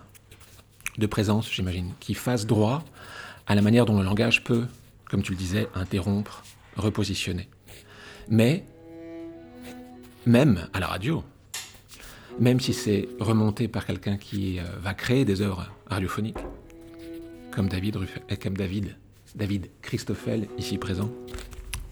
[0.98, 2.84] de présence, j'imagine, qui fasse droit
[3.46, 4.66] à la manière dont le langage peut,
[5.08, 6.42] comme tu le disais, interrompre,
[6.74, 7.48] repositionner.
[8.28, 8.64] Mais
[10.26, 11.24] même à la radio,
[12.38, 16.38] même si c'est remonté par quelqu'un qui euh, va créer des œuvres radiophoniques,
[17.50, 18.96] comme David, euh, comme David,
[19.34, 21.10] David Christoffel, ici présent,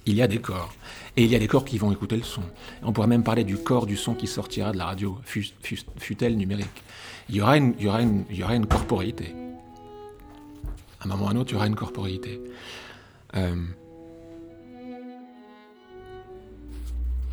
[0.07, 0.73] il y a des corps.
[1.17, 2.43] Et il y a des corps qui vont écouter le son.
[2.83, 6.83] On pourrait même parler du corps du son qui sortira de la radio, fut-elle numérique.
[7.29, 9.35] Il y, aura une, il, y aura une, il y aura une corporéité.
[11.01, 12.41] À un moment ou à un autre, il y aura une corporéité.
[13.37, 13.57] Euh,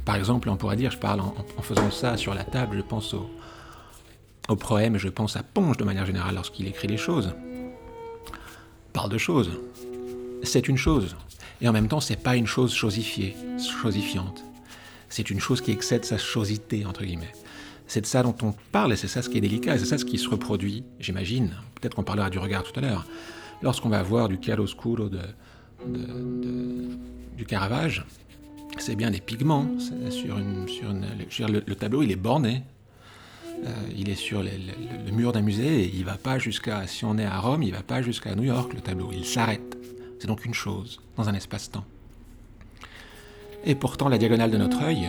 [0.07, 3.13] Par exemple, on pourrait dire, je parle en, faisant ça sur la table, je pense
[3.13, 3.29] au,
[4.47, 7.35] au proème, je pense à Ponge de manière générale lorsqu'il écrit les choses.
[8.93, 9.51] Parle de choses.
[10.43, 11.17] C'est une chose.
[11.59, 13.35] Et en même temps, c'est pas une chose chosifiée,
[13.81, 14.45] chosifiante.
[15.09, 17.33] C'est une chose qui excède sa chosité, entre guillemets.
[17.85, 19.85] C'est de ça dont on parle et c'est ça ce qui est délicat et c'est
[19.87, 21.51] ça ce qui se reproduit, j'imagine.
[21.75, 23.05] Peut-être qu'on parlera du regard tout à l'heure.
[23.61, 25.19] Lorsqu'on va voir du chiaroscuro de,
[27.35, 28.05] du Caravage,
[28.81, 29.65] c'est bien des pigments.
[29.89, 32.63] Le, tableau, il est borné.
[33.65, 36.85] Euh, il est sur le, mur d'un musée et il va pas jusqu'à.
[36.87, 39.09] Si on est à Rome, il va pas jusqu'à New York, le tableau.
[39.13, 39.77] Il s'arrête.
[40.19, 41.85] C'est donc une chose, dans un espace-temps.
[43.65, 45.07] Et pourtant, la diagonale de notre œil,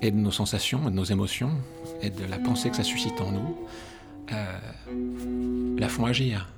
[0.00, 1.52] et de nos sensations, et de nos émotions,
[2.00, 3.56] et de la pensée que ça suscite en nous,
[4.32, 6.48] euh, la font agir.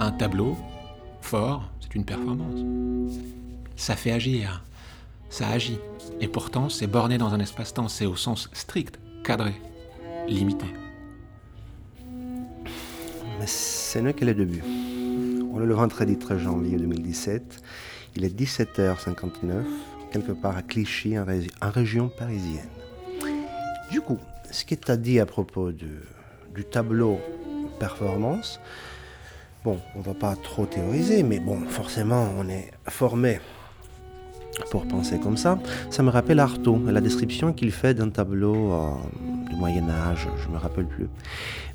[0.00, 0.56] Un tableau
[1.20, 2.60] fort, c'est une performance
[3.80, 4.62] ça fait agir,
[5.30, 5.78] ça agit.
[6.20, 9.54] Et pourtant, c'est borné dans un espace-temps, c'est au sens strict, cadré,
[10.28, 10.66] limité.
[13.38, 14.62] Mais ce n'est que le début.
[15.52, 17.62] On est le vendredi 13 janvier 2017.
[18.16, 19.64] Il est 17h59,
[20.12, 21.24] quelque part à Clichy, en,
[21.70, 22.68] région parisienne.
[23.90, 24.18] Du coup,
[24.50, 25.88] ce que tu as dit à propos de,
[26.54, 27.18] du tableau
[27.78, 28.60] performance,
[29.64, 33.40] bon, on va pas trop théoriser, mais bon, forcément, on est formé
[34.70, 35.58] pour penser comme ça,
[35.90, 38.90] ça me rappelle Artaud, la description qu'il fait d'un tableau euh,
[39.48, 41.08] du Moyen Âge, je ne me rappelle plus.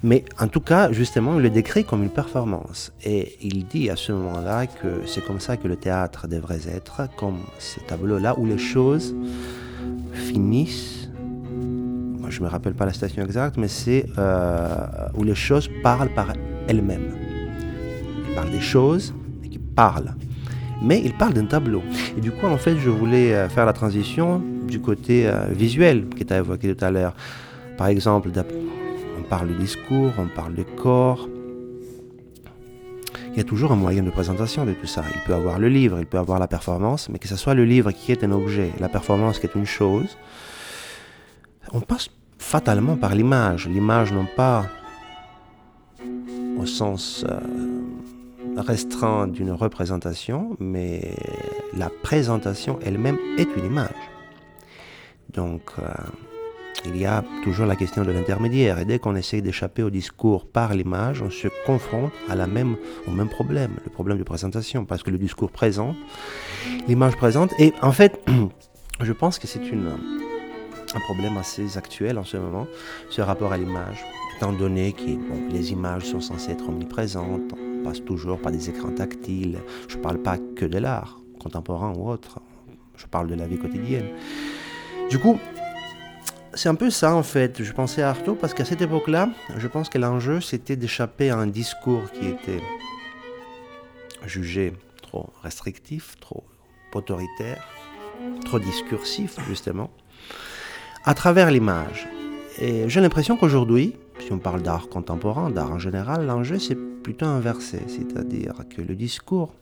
[0.04, 2.94] Mais en tout cas, justement, il le décrit comme une performance.
[3.04, 7.10] Et il dit à ce moment-là que c'est comme ça que le théâtre devrait être,
[7.18, 9.16] comme ces tableaux-là où les choses
[10.14, 11.10] finissent.
[12.20, 15.70] Moi, je ne me rappelle pas la station exacte, mais c'est euh, où les choses
[15.84, 16.34] parlent par
[16.68, 17.16] elles-mêmes.
[18.28, 19.14] Il parle des choses
[19.44, 20.16] et qui parlent.
[20.82, 21.82] Mais il parle d'un tableau.
[22.18, 26.08] Et du coup, en fait, je voulais euh, faire la transition du côté euh, visuel
[26.10, 27.16] qui était évoqué tout à l'heure.
[27.78, 28.30] Par exemple,
[29.18, 31.28] on parle de discours, on parle de corps.
[33.32, 35.04] Il y a toujours un moyen de présentation de tout ça.
[35.14, 37.66] Il peut avoir le livre, il peut avoir la performance, mais que ce soit le
[37.66, 40.18] livre qui est un objet, la performance qui est une chose,
[41.74, 43.68] on passe fatalement par l'image.
[43.68, 44.66] L'image non pas
[46.58, 47.40] au sens euh,
[48.58, 51.16] restreint d'une représentation, mais
[51.76, 53.90] la présentation elle-même est une image.
[55.34, 55.92] Donc, euh,
[56.86, 58.80] il y a toujours la question de l'intermédiaire.
[58.80, 62.76] Et dès qu'on essaye d'échapper au discours par l'image, on se confronte à la même,
[63.08, 65.96] au même problème, le problème de présentation, parce que le discours présente,
[66.88, 67.52] l'image présente.
[67.60, 68.20] Et en fait,
[69.02, 69.62] je pense que c'est
[70.96, 72.68] un problème assez actuel en ce moment,
[73.10, 74.06] ce rapport à l'image,
[74.36, 78.92] étant donné que les images sont censées être omniprésentes, on passe toujours par des écrans
[78.92, 79.60] tactiles.
[79.88, 82.42] Je ne parle pas que de l'art contemporain ou autre,
[82.98, 84.08] je parle de la vie quotidienne.
[85.10, 85.40] Du coup,
[86.54, 87.64] c'est un peu ça en fait.
[87.64, 91.38] Je pensais à Artaud parce qu'à cette époque-là, je pense que l'enjeu c'était d'échapper à
[91.38, 92.62] un discours qui était
[94.26, 96.44] jugé trop restrictif, trop
[96.94, 97.68] autoritaire,
[98.46, 99.92] trop discursif justement,
[101.04, 102.08] à travers l'image.
[102.58, 107.26] Et j'ai l'impression qu'aujourd'hui, si on parle d'art contemporain, d'art en général, l'enjeu c'est plutôt
[107.26, 109.54] inversé, c'est-à-dire que le discours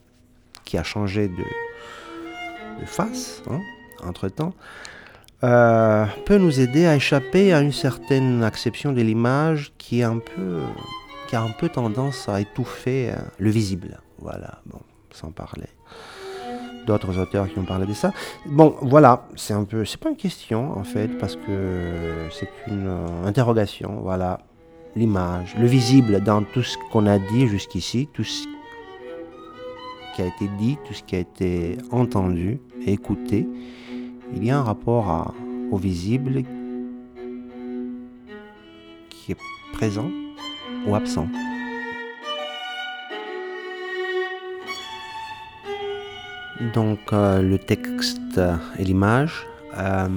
[0.64, 3.60] qui a changé de, face hein,
[4.04, 4.54] entre-temps,
[5.44, 10.02] euh, peut nous aider à échapper à une certaine acception de l'image qui
[11.28, 14.00] qui a un peu tendance à étouffer euh, le visible.
[14.20, 14.80] Voilà, bon,
[15.12, 15.68] sans parler
[16.86, 18.12] d'autres auteurs qui ont parlé de ça.
[18.46, 22.88] Bon, voilà, c'est un peu, c'est pas une question en fait, parce que c'est une
[22.88, 24.00] euh, interrogation.
[24.02, 24.40] Voilà,
[24.96, 28.46] l'image, le visible dans tout ce qu'on a dit jusqu'ici, tout ce
[30.16, 33.48] qui a été dit, tout ce qui a été entendu écouté
[34.36, 35.34] il y a un rapport
[35.72, 36.44] au visible
[39.10, 39.38] qui est
[39.74, 40.10] présent
[40.88, 41.28] ou absent.
[46.62, 48.40] Donc euh, le texte
[48.78, 49.46] et l'image,
[49.78, 50.08] euh,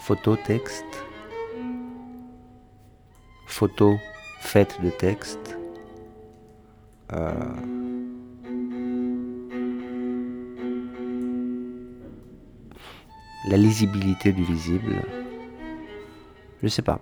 [0.00, 1.04] photo, texte,
[3.46, 3.96] photo
[4.40, 5.58] faite de texte.
[7.12, 7.32] Euh,
[13.48, 15.02] la lisibilité du visible.
[16.62, 17.00] Je sais pas.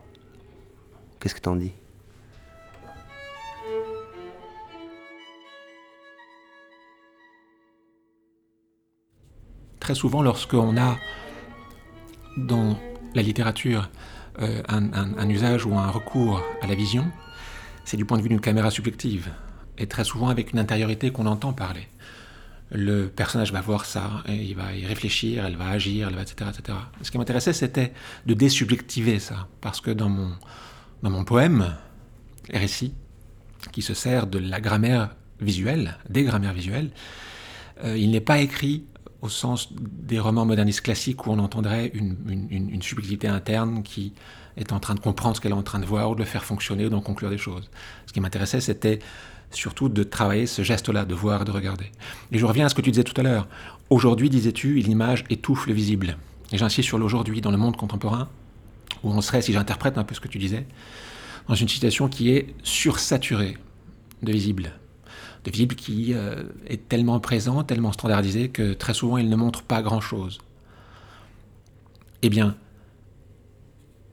[1.20, 1.72] Qu'est-ce que t'en dis?
[9.82, 10.96] Très souvent, lorsqu'on a
[12.36, 12.78] dans
[13.16, 13.90] la littérature
[14.40, 17.10] euh, un, usage ou un recours à la vision,
[17.84, 19.30] c'est du point de vue d'une caméra subjective,
[19.78, 21.88] et très souvent avec une intériorité qu'on entend parler
[22.70, 26.22] le personnage va voir ça, et il va y réfléchir, elle va agir, elle va,
[26.22, 26.78] etc., etc.
[27.02, 27.92] Ce qui m'intéressait, c'était
[28.24, 30.30] de désubjectiver ça, parce que dans mon,
[31.02, 31.74] dans mon poème,
[32.50, 32.94] récit,
[33.72, 36.92] qui se sert de la grammaire visuelle, des grammaires visuelles,
[37.84, 38.84] euh, il n'est pas écrit
[39.22, 42.16] au sens des romans modernistes classiques où on entendrait une,
[42.50, 44.12] une subjectivité interne qui
[44.56, 46.26] est en train de comprendre ce qu'elle est en train de voir ou de le
[46.26, 47.70] faire fonctionner ou d'en conclure des choses.
[48.06, 48.98] Ce qui m'intéressait, c'était
[49.50, 51.86] surtout de travailler ce geste-là, de voir de regarder.
[52.30, 53.48] Et je reviens à ce que tu disais tout à l'heure.
[53.90, 56.16] Aujourd'hui, disais-tu, l'image étouffe le visible.
[56.52, 58.28] Et j'insiste sur l'aujourd'hui, dans le monde contemporain,
[59.02, 60.66] où on serait, si j'interprète un peu ce que tu disais,
[61.48, 63.56] dans une situation qui est sursaturée
[64.22, 64.72] de visible.
[65.44, 69.62] De visible qui euh, est tellement présent, tellement standardisé, que très souvent il ne montre
[69.62, 70.38] pas grand-chose.
[72.22, 72.56] Eh bien,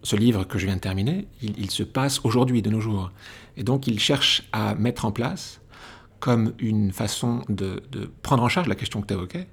[0.03, 3.11] ce livre que je viens de terminer, il, se passe aujourd'hui, de nos jours.
[3.57, 5.61] Et donc il cherche à mettre en place,
[6.19, 7.83] comme une façon de,
[8.23, 9.47] prendre en charge la question que tu évoquais,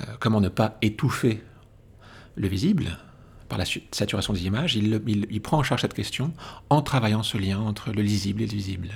[0.00, 1.42] euh, comment ne pas étouffer
[2.34, 2.98] le visible
[3.50, 6.32] par la saturation des images, il, prend en charge cette question
[6.70, 8.90] en travaillant ce lien entre le lisible et le visible.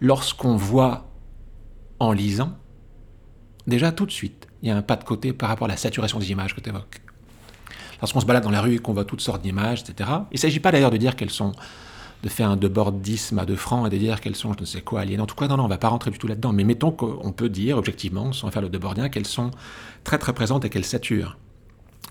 [0.00, 1.10] Lorsqu'on voit
[1.98, 2.56] en lisant,
[3.66, 5.76] déjà tout de suite, il y a un pas de côté par rapport à la
[5.76, 7.00] saturation des images que tu évoques
[8.00, 10.10] lorsqu'on se balade dans la rue et qu'on voit toutes sortes d'images, etc.
[10.30, 11.52] Il ne s'agit pas d'ailleurs de dire qu'elles sont
[12.22, 14.82] de faire un debordisme à deux francs et de dire qu'elles sont, je ne sais
[14.82, 15.30] quoi, aliénantes.
[15.30, 16.52] En tout cas, non, non, on ne va pas rentrer du tout là-dedans.
[16.52, 19.50] Mais mettons qu'on peut dire, objectivement, sans faire le debordien, qu'elles sont
[20.04, 21.38] très très présentes et qu'elles saturent.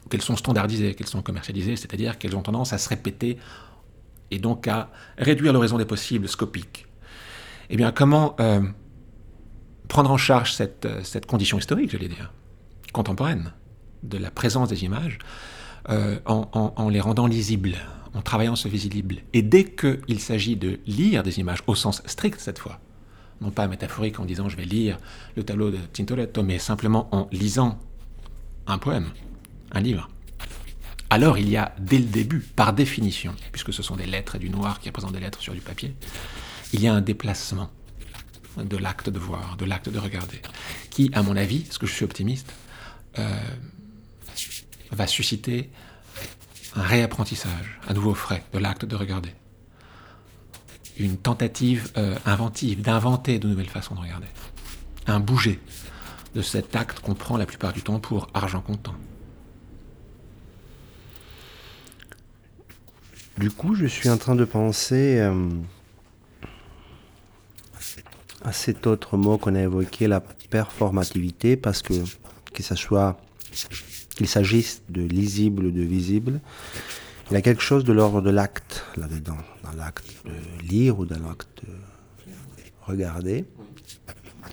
[0.10, 3.38] qu'elles sont standardisées, qu'elles sont commercialisées, c'est-à-dire qu'elles ont tendance à se répéter
[4.32, 6.88] et donc à réduire l'horizon des possibles scopiques.
[7.70, 8.62] Eh bien, comment euh,
[9.88, 12.34] prendre en charge cette, euh, cette condition historique, j'allais dire,
[12.94, 13.54] contemporaine,
[14.04, 15.20] de la présence des images,
[15.90, 17.76] euh, en, en, les rendant lisibles,
[18.14, 19.18] en travaillant ce visible.
[19.34, 22.80] Et dès qu'il s'agit de lire des images, au sens strict cette fois,
[23.42, 24.98] non pas métaphorique en disant je vais lire
[25.36, 27.80] le tableau de Tintoretto, mais simplement en lisant
[28.68, 29.10] un poème,
[29.72, 30.10] un livre,
[31.10, 34.40] alors il y a dès le début, par définition, puisque ce sont des lettres et
[34.40, 35.96] du noir qui représentent des lettres sur du papier,
[36.74, 37.70] il y a un déplacement
[38.58, 40.42] de l'acte de voir, de l'acte de regarder,
[40.90, 42.52] qui, à mon avis, parce que je suis optimiste,
[43.18, 43.40] euh,
[44.92, 45.70] va susciter
[46.76, 49.34] un réapprentissage, un nouveau frais de l'acte de regarder.
[50.98, 54.28] Une tentative euh, inventive d'inventer de nouvelles façons de regarder.
[55.08, 55.60] Un bouger
[56.36, 58.96] de cet acte qu'on prend la plupart du temps pour argent comptant.
[63.38, 65.50] Du coup, je suis en train de penser euh,
[68.44, 71.94] à cet autre mot qu'on a évoqué, la performativité, parce que
[72.54, 72.66] qu'il
[74.28, 76.40] s'agisse de lisible ou de visible,
[77.30, 81.06] il y a quelque chose de l'ordre de l'acte là-dedans, dans l'acte de lire ou
[81.06, 81.74] dans l'acte de
[82.86, 83.46] regarder.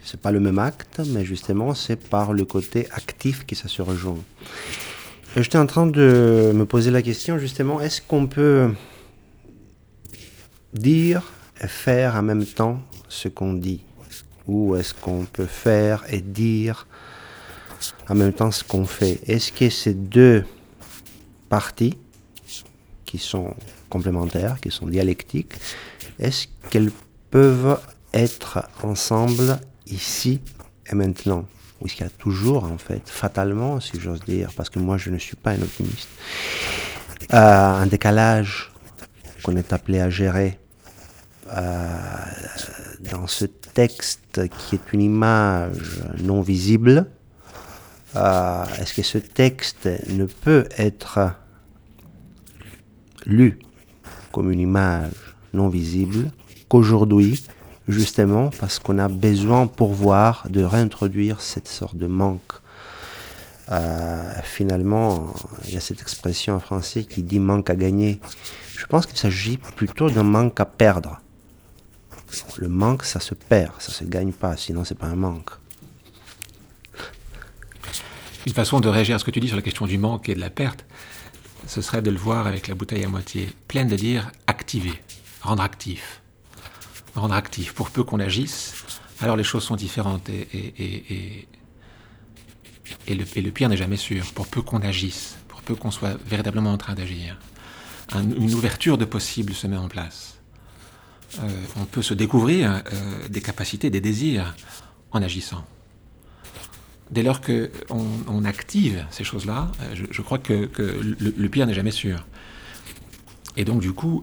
[0.04, 3.82] C'est pas le même acte, mais justement c'est par le côté actif que ça se
[3.82, 4.18] rejoint.
[5.36, 8.70] J'étais en train de me poser la question justement, est-ce qu'on peut
[10.74, 11.22] dire
[11.60, 13.82] et faire en même temps ce qu'on dit.
[14.46, 16.86] Ou est-ce qu'on peut faire et dire
[18.08, 19.20] en même temps ce qu'on fait.
[19.26, 20.44] Est-ce que ces deux
[21.48, 21.96] parties
[23.04, 23.54] qui sont
[23.88, 25.52] complémentaires, qui sont dialectiques,
[26.18, 26.90] est-ce qu'elles
[27.30, 27.80] peuvent
[28.12, 30.40] être ensemble ici
[30.90, 31.46] et maintenant?
[31.80, 34.96] Ou est-ce qu'il y a toujours, en fait, fatalement, si j'ose dire, parce que moi
[34.96, 36.08] je ne suis pas un optimiste,
[37.34, 38.72] euh, un décalage
[39.42, 40.58] qu'on est appelé à gérer
[41.54, 41.96] euh,
[43.00, 47.06] dans ce texte qui est une image non visible,
[48.16, 51.34] euh, est-ce que ce texte ne peut être
[53.26, 53.58] lu
[54.32, 55.12] comme une image
[55.52, 56.30] non visible
[56.68, 57.44] qu'aujourd'hui,
[57.88, 62.40] justement parce qu'on a besoin pour voir de réintroduire cette sorte de manque?
[63.70, 65.34] Euh, finalement,
[65.66, 68.20] il y a cette expression en français qui dit manque à gagner.
[68.76, 71.20] Je pense qu'il s'agit plutôt d'un manque à perdre.
[72.58, 75.50] Le manque, ça se perd, ça se gagne pas, sinon c'est pas un manque.
[78.46, 80.34] Une façon de réagir à ce que tu dis sur la question du manque et
[80.34, 80.84] de la perte,
[81.66, 84.94] ce serait de le voir avec la bouteille à moitié pleine, de dire activer,
[85.42, 86.22] rendre actif.
[87.14, 87.72] Rendre actif.
[87.72, 88.84] Pour peu qu'on agisse,
[89.20, 91.48] alors les choses sont différentes et, et,
[93.08, 94.24] et, le, le, pire n'est jamais sûr.
[94.32, 97.38] Pour peu qu'on agisse, pour peu qu'on soit véritablement en train d'agir,
[98.14, 100.35] une ouverture de possible se met en place.
[101.38, 104.54] Euh, on peut se découvrir euh, des capacités, des désirs
[105.12, 105.64] en agissant.
[107.10, 107.68] Dès lors qu'on
[108.26, 112.24] on active ces choses-là, euh, je, crois que, le, pire n'est jamais sûr.
[113.56, 114.22] Et donc du coup,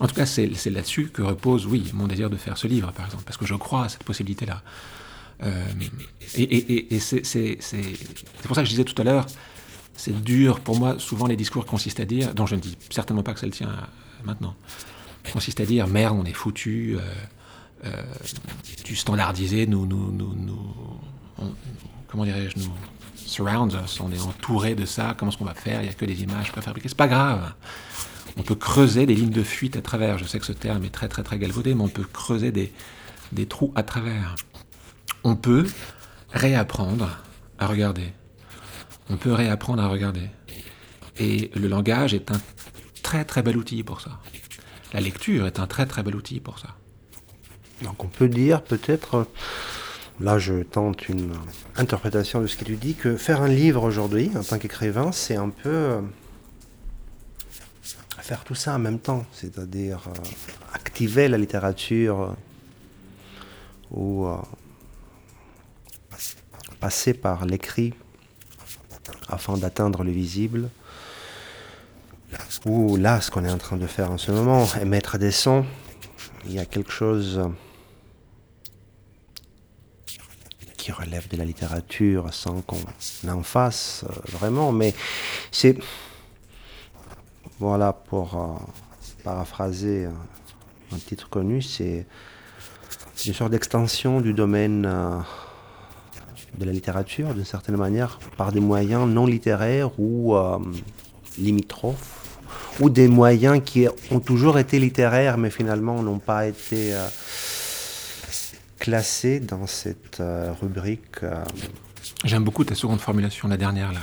[0.00, 3.06] en tout cas c'est là-dessus que repose, oui, mon désir de faire ce livre, par
[3.06, 4.62] exemple, parce que je crois à cette possibilité-là.
[6.36, 7.22] et, et c'est
[8.42, 9.26] pour ça que je disais tout à l'heure,
[9.94, 13.22] c'est dur pour moi, souvent les discours consistent à dire, dont je ne dis certainement
[13.22, 13.74] pas que ça le tient
[14.24, 14.54] maintenant,
[15.32, 17.00] consiste à dire merde, on est foutu, euh,
[17.84, 18.02] euh,
[18.94, 20.12] standardisé nous, nous
[22.08, 22.72] comment dirais-je, nous
[23.14, 25.94] surrounds us, on est entouré de ça, comment est-ce qu'on va faire, il n'y a
[25.94, 27.52] que des images préfabriquées, c'est pas grave.
[28.38, 30.90] On peut creuser des lignes de fuite à travers, je sais que ce terme est
[30.90, 34.34] très très très galvaudé, mais on peut creuser des trous à travers.
[35.24, 35.66] On peut
[36.32, 37.18] réapprendre
[37.58, 38.12] à regarder.
[39.10, 40.28] On peut réapprendre à regarder.
[41.18, 42.40] Et le langage est un
[43.06, 44.18] très très bel outil pour ça.
[44.92, 46.74] La lecture est un très très bel outil pour ça.
[47.82, 49.28] Donc on peut dire peut-être,
[50.18, 51.32] là je tente une
[51.76, 55.36] interprétation de ce que tu dis, que faire un livre aujourd'hui en tant qu'écrivain, c'est
[55.36, 56.00] un peu euh,
[58.18, 60.18] faire tout ça en même temps, c'est-à-dire euh,
[60.72, 62.32] activer la littérature euh,
[63.92, 64.26] ou
[66.80, 67.94] passer par l'écrit
[69.28, 70.70] afin d'atteindre le visible
[72.64, 75.64] ou là, ce qu'on est en train de faire en ce moment, émettre des sons,
[76.44, 77.48] il y a quelque chose
[80.76, 82.78] qui relève de la littérature sans qu'on
[83.28, 84.94] en fasse euh, vraiment, mais
[85.50, 85.76] c'est,
[87.58, 88.54] voilà, pour euh,
[89.24, 90.06] paraphraser
[90.92, 92.06] un, titre connu, c'est
[93.24, 95.18] une sorte d'extension du domaine euh,
[96.58, 100.58] de la littérature, d'une certaine manière, par des moyens non littéraires ou euh,
[101.38, 102.15] limitrophes,
[102.80, 107.08] ou des moyens qui ont toujours été littéraires, mais finalement n'ont pas été euh,
[108.78, 111.20] classés dans cette euh, rubrique.
[112.24, 114.00] J'aime beaucoup ta seconde formulation, la dernière là.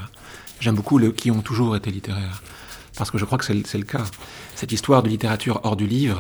[0.60, 2.42] J'aime beaucoup le qui ont toujours été littéraires.
[2.98, 4.06] Parce que je crois que c'est le cas.
[4.56, 6.20] Cette histoire de littérature hors du livre,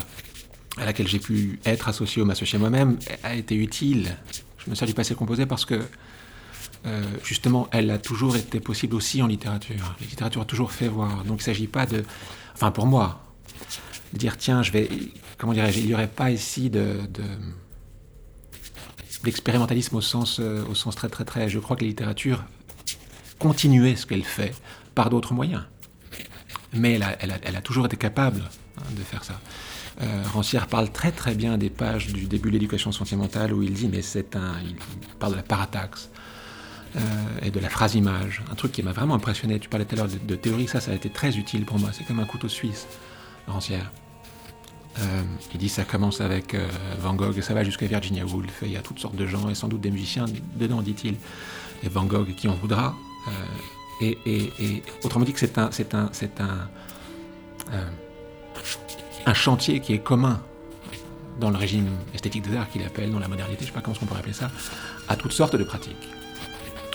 [0.78, 4.18] à laquelle j'ai pu être associé ou m'associer moi-même, a été utile.
[4.58, 5.80] Je me sers du passé composé parce que
[6.86, 9.96] euh, justement, elle a toujours été possible aussi en littérature.
[10.02, 11.24] La littérature a toujours fait voir.
[11.24, 12.04] Donc il ne s'agit pas de,
[12.54, 13.24] enfin pour moi,
[14.12, 14.90] de dire tiens, je vais,
[15.38, 17.00] comment dirais-je, il n'y aurait pas ici de,
[19.24, 21.50] d'expérimentalisme au sens, euh, au sens très très très.
[21.50, 22.44] Je crois que la littérature
[23.40, 24.54] continuait ce qu'elle fait
[24.94, 25.64] par d'autres moyens.
[26.74, 28.42] Mais elle a, elle a, toujours été capable
[28.78, 29.40] hein, de faire ça.
[30.02, 33.74] Euh, Rancière parle très très bien des pages du début de l'éducation sentimentale où il
[33.74, 34.76] dit mais c'est un, il
[35.20, 36.10] parle de la parataxe,
[36.96, 37.00] euh,
[37.42, 39.60] et de la phrase image, un truc qui m'a vraiment impressionné.
[39.60, 41.90] Tu parlais tout à l'heure de, théorie, ça, ça a été très utile pour moi.
[41.92, 42.88] C'est comme un couteau suisse,
[43.48, 43.92] Rancière.
[45.00, 45.24] Euh,
[45.54, 46.68] il dit ça commence avec euh,
[47.00, 48.60] Van Gogh ça va jusqu'à Virginia Woolf.
[48.62, 50.26] il y a toutes sortes de gens et sans doute des musiciens
[50.56, 51.16] dedans, dit-il.
[51.84, 52.96] Et Van Gogh qui en voudra.
[54.02, 55.70] Et, et, autrement dit que c'est un,
[59.26, 60.42] un chantier qui est commun
[61.40, 63.82] dans le régime esthétique des arts qu'il appelle, dans la modernité, je ne sais pas
[63.82, 64.52] comment on pourrait appeler ça,
[65.08, 65.96] à toutes sortes de pratiques.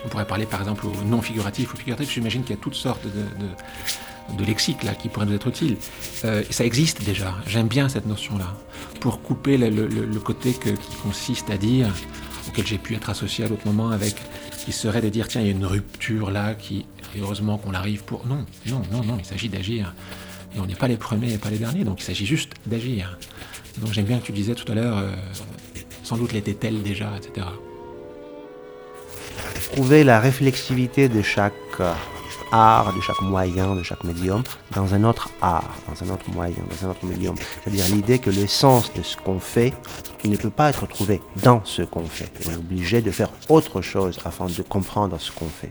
[0.04, 2.12] On pourrait parler par exemple au non figuratif ou figuratif.
[2.12, 5.76] J'imagine qu'il y a toutes sortes de, de, lexiques là qui pourraient nous être utiles.
[6.24, 7.34] Euh, ça existe déjà.
[7.46, 8.54] J'aime bien cette notion-là.
[9.00, 11.88] Pour couper le, côté qui consiste à dire,
[12.48, 14.14] auquel j'ai pu être associé à d'autres moments avec,
[14.64, 16.86] qui serait de dire tiens, il y a une rupture là, qui,
[17.18, 18.26] heureusement qu'on arrive pour.
[18.26, 19.94] Non, non, non, non, il s'agit d'agir.
[20.56, 23.18] Et on n'est pas les premiers et pas les derniers, donc il s'agit juste d'agir.
[23.78, 25.12] Donc j'aime bien que tu disais tout à l'heure, euh,
[26.02, 27.46] sans doute l'était-elle déjà, etc
[29.72, 31.92] trouver la réflexivité de chaque euh,
[32.52, 34.42] art, de chaque moyen, de chaque médium,
[34.74, 37.34] dans un autre art, dans un autre moyen, dans un autre médium.
[37.62, 39.72] C'est-à-dire l'idée que l'essence de ce qu'on fait,
[40.24, 42.30] ne peut pas être trouvé dans ce qu'on fait.
[42.46, 45.70] On est obligé de faire autre chose afin de comprendre ce qu'on fait.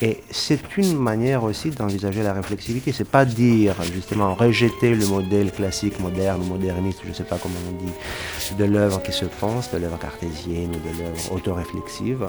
[0.00, 2.92] Et c'est une manière aussi d'envisager la réflexivité.
[2.92, 7.54] C'est pas dire justement rejeter le modèle classique, moderne, moderniste, je ne sais pas comment
[7.68, 12.26] on dit, de l'œuvre qui se pense, de l'œuvre cartésienne ou de l'œuvre autoréflexive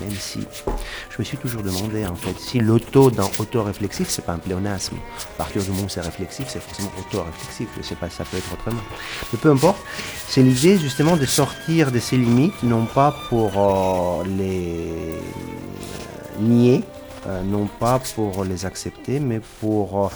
[0.00, 0.40] même si
[1.10, 4.96] je me suis toujours demandé en fait si l'auto dans auto-réflexif c'est pas un pléonasme.
[5.34, 7.68] À partir du moment c'est réflexif, c'est forcément auto-réflexif.
[7.76, 8.82] Je sais pas ça peut être autrement.
[9.32, 9.78] Mais peu importe,
[10.28, 15.18] c'est l'idée justement de sortir de ces limites, non pas pour euh, les
[16.40, 16.82] nier,
[17.26, 20.08] euh, non pas pour les accepter, mais pour euh,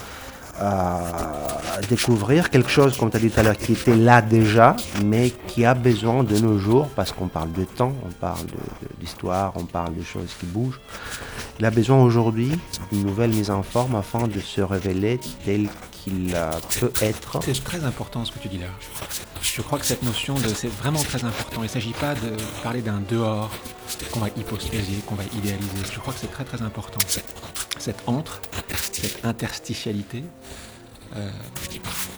[0.59, 4.75] à découvrir quelque chose, comme tu as dit tout à l'heure, qui était là déjà,
[5.03, 8.45] mais qui a besoin de nos jours, parce qu'on parle de temps, on parle
[8.99, 10.79] d'histoire, on parle de choses qui bougent.
[11.59, 12.51] Il a besoin aujourd'hui
[12.91, 15.67] d'une nouvelle mise en forme afin de se révéler tel
[16.79, 17.39] peut être.
[17.43, 18.67] C'est très important ce que tu dis là.
[19.41, 21.57] Je crois que cette notion de c'est vraiment très important.
[21.57, 22.31] Il ne s'agit pas de
[22.63, 23.49] parler d'un dehors
[24.11, 25.69] qu'on va hypostasier, qu'on va idéaliser.
[25.91, 26.99] Je crois que c'est très très important.
[27.77, 28.41] Cette entre,
[28.91, 30.23] cette interstitialité,
[31.15, 31.29] euh,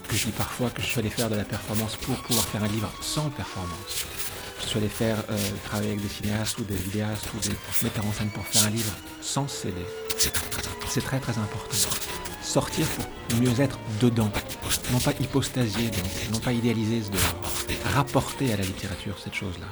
[0.07, 2.63] que je dis parfois que je suis allé faire de la performance pour pouvoir faire
[2.63, 4.05] un livre sans performance.
[4.61, 8.05] Je suis allé faire euh, travailler avec des cinéastes ou des vidéastes ou des metteurs
[8.05, 9.75] en scène pour faire un livre sans CD.
[10.17, 11.75] C'est très très important.
[12.41, 14.31] Sortir pour mieux être dedans,
[14.91, 15.91] non pas hypostasier,
[16.31, 17.41] non pas idéaliser ce dehors,
[17.93, 19.65] rapporter à la littérature cette chose-là.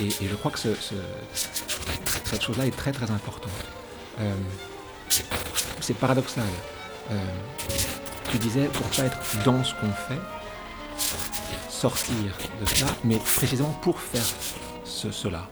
[0.00, 3.52] Et, je crois que cette chose-là est très très importante.
[4.20, 4.34] Euh,
[5.80, 6.44] c'est paradoxal.
[7.10, 7.16] Euh,
[8.30, 10.20] tu disais, pour pas être dans ce qu'on fait,
[11.68, 12.14] sortir
[12.60, 14.24] de cela, mais précisément pour faire
[14.84, 15.48] cela.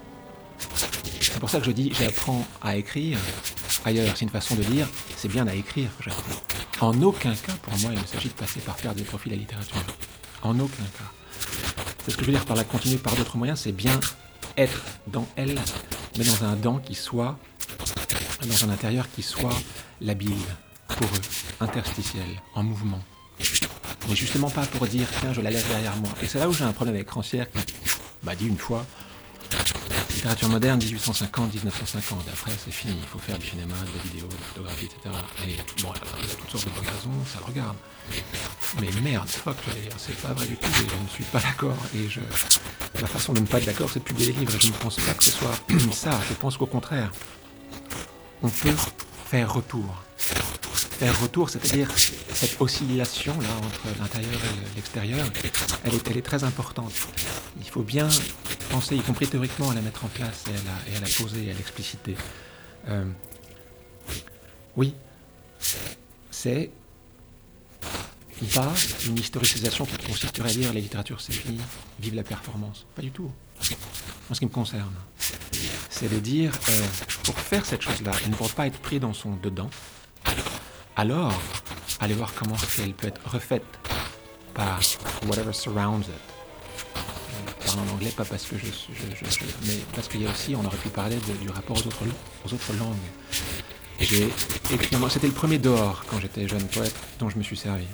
[1.20, 3.18] C'est pour ça que je dis, j'apprends à écrire
[3.84, 4.14] ailleurs.
[4.16, 5.90] C'est une façon de dire, c'est bien à écrire,
[6.80, 9.36] En aucun cas, pour moi, il ne s'agit de passer par faire des profils à
[9.36, 9.76] littérature.
[10.42, 11.12] En aucun cas.
[12.04, 13.98] C'est ce que je veux dire par la continuer par d'autres moyens, c'est bien
[14.56, 15.58] être dans elle,
[16.18, 17.38] mais dans un dans qui soit,
[18.46, 19.54] dans un intérieur qui soit
[20.00, 20.34] labile,
[20.88, 21.20] pour eux,
[21.60, 23.00] interstitiel, en mouvement.
[24.08, 26.10] Mais justement pas pour dire, tiens, je la laisse derrière moi.
[26.22, 27.58] Et c'est là où j'ai un problème avec Rancière qui
[28.22, 28.84] m'a dit une fois,
[30.20, 32.28] littérature moderne, 1850, 1950.
[32.28, 32.94] Après, c'est fini.
[33.00, 34.98] Il faut faire du cinéma, de la vidéo, de la photographie, etc.
[35.46, 37.76] Et bon, il y a toutes sortes de bonnes raisons, ça regarde.
[38.80, 39.56] Mais merde, fuck,
[39.96, 40.66] c'est pas vrai du tout.
[40.68, 41.76] Et je ne suis pas d'accord.
[41.94, 42.20] Et je,
[43.00, 44.54] la façon de ne pas être d'accord, c'est de publier des livres.
[44.54, 45.58] Et je ne pense pas que ce soit
[45.92, 46.20] ça.
[46.28, 47.10] Je pense qu'au contraire,
[48.42, 48.74] on peut
[49.30, 50.02] faire retour.
[51.08, 55.26] Retour, c'est-à-dire cette oscillation là entre l'intérieur et l'extérieur,
[55.84, 56.92] elle est, très importante.
[57.58, 58.06] Il faut bien
[58.68, 61.54] penser, y compris théoriquement, à la mettre en place et à la, poser, et à
[61.54, 62.16] l'expliciter.
[62.88, 63.04] Euh,
[64.76, 64.94] oui,
[66.30, 66.70] c'est
[68.54, 68.72] pas
[69.06, 71.60] une historicisation qui consisterait à dire la littérature c'est fini,
[71.98, 72.86] vive la performance.
[72.94, 73.30] Pas du tout.
[74.30, 74.94] En ce qui me concerne,
[75.88, 76.86] c'est de dire euh,
[77.24, 79.70] pour faire cette chose-là, et ne pour pas être pris dans son dedans,
[80.96, 81.32] alors
[82.00, 83.64] allez voir comment elle peut être refaite
[84.54, 84.80] par
[85.26, 86.14] whatever surrounds it.
[87.60, 90.54] Je parle en anglais pas parce que je, je, mais parce qu'il y a aussi,
[90.56, 92.04] on aurait pu parler du rapport aux autres,
[92.44, 92.96] aux autres langues.
[94.00, 94.28] Et j'ai
[95.10, 97.84] c'était le premier dehors quand j'étais jeune poète dont je me suis servi.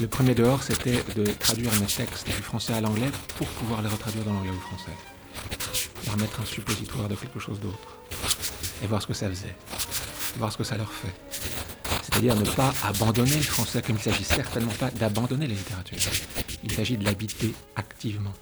[0.00, 3.88] Le premier dehors, c'était de traduire mes textes du français à l'anglais pour pouvoir les
[3.88, 4.96] retraduire dans l'anglais ou le français.
[6.06, 7.98] Leur mettre un suppositoire de quelque chose d'autre.
[8.82, 9.56] Et voir ce que ça faisait.
[10.38, 11.14] Voir ce que ça leur fait.
[12.02, 15.98] C'est-à-dire ne pas abandonner le français comme il ne s'agit certainement pas d'abandonner la littérature.
[16.62, 18.32] Il s'agit de l'habiter activement.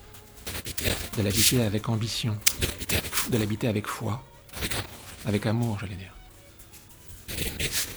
[1.16, 2.38] De l'habiter avec ambition.
[3.30, 4.22] De l'habiter avec foi.
[5.24, 6.12] Avec amour, j'allais dire.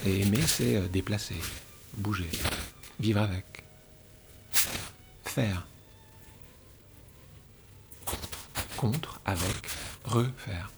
[0.05, 1.35] Et aimer, c'est euh, déplacer,
[1.97, 2.29] bouger,
[2.99, 3.63] vivre avec,
[5.25, 5.67] faire,
[8.77, 9.67] contre, avec,
[10.05, 10.71] refaire.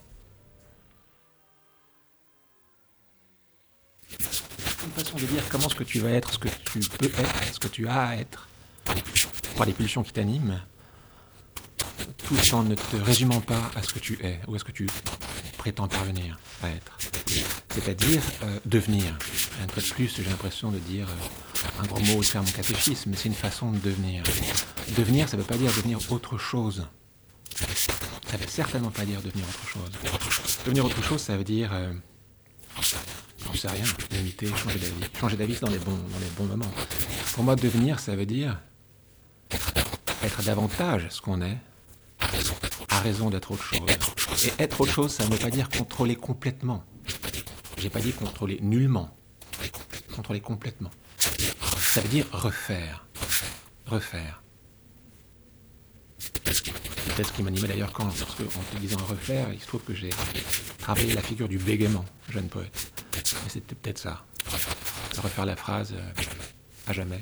[4.84, 7.54] Une façon de dire comment ce que tu vas être, ce que tu peux être,
[7.54, 8.48] ce que tu as à être,
[9.56, 10.60] par les pulsions qui t'animent,
[12.18, 14.72] tout en ne te résumant pas à ce que tu es ou à ce que
[14.72, 14.88] tu
[15.58, 16.98] prétends parvenir à être.
[17.70, 19.18] C'est-à-dire euh, devenir.
[19.64, 22.52] Un peu de plus, j'ai l'impression de dire euh, un gros mot au faire mon
[22.52, 24.24] catéchisme, mais c'est une façon de devenir.
[24.98, 26.88] Devenir, ça ne veut pas dire devenir autre chose.
[27.56, 29.92] Ça ne veut certainement pas dire devenir autre chose.
[30.66, 31.72] Devenir autre chose, ça veut dire.
[31.74, 31.94] Euh,
[33.50, 35.20] ne sais rien, limiter, changer d'avis.
[35.20, 36.72] Changer d'avis dans les, bons, dans les bons moments.
[37.34, 38.60] Pour moi, devenir, ça veut dire
[40.24, 41.58] être davantage ce qu'on est,
[42.90, 43.82] à raison d'être autre chose.
[44.46, 46.84] Et être autre chose, ça ne veut pas dire contrôler complètement.
[47.78, 49.16] J'ai pas dit contrôler nullement.
[50.16, 50.92] Contrôler complètement.
[51.18, 53.06] Ça veut dire refaire.
[53.86, 54.42] Refaire.
[56.30, 59.94] Peut-être ce qui m'animait d'ailleurs quand, parce qu'en te disant refaire, il se trouve que
[59.94, 60.10] j'ai
[60.78, 62.92] travaillé la figure du bégaiement, jeune poète.
[63.16, 64.24] Mais c'était peut-être ça.
[65.18, 66.12] Refaire la phrase euh,
[66.88, 67.22] à jamais.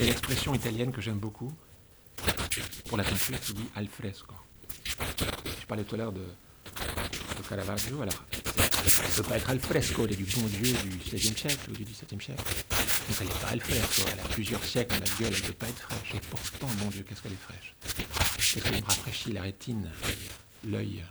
[0.00, 1.52] Et l'expression italienne que j'aime beaucoup,
[2.16, 4.34] pour la peinture, qui dit al fresco.
[4.84, 7.60] Je parlais tout à l'heure de, de
[8.00, 8.24] alors
[8.84, 11.72] ne peut pas être al fresco, elle est du bon Dieu du XVIe siècle ou
[11.72, 12.42] du XVIIe siècle.
[13.08, 15.52] Donc elle n'est pas al fresco, elle a plusieurs siècles la gueule, elle ne peut
[15.54, 16.14] pas être fraîche.
[16.14, 17.74] Et pourtant, mon Dieu, qu'est-ce qu'elle est fraîche
[18.36, 19.90] Qu'est-ce qu'elle me rafraîchit la rétine,
[20.66, 21.04] l'œil,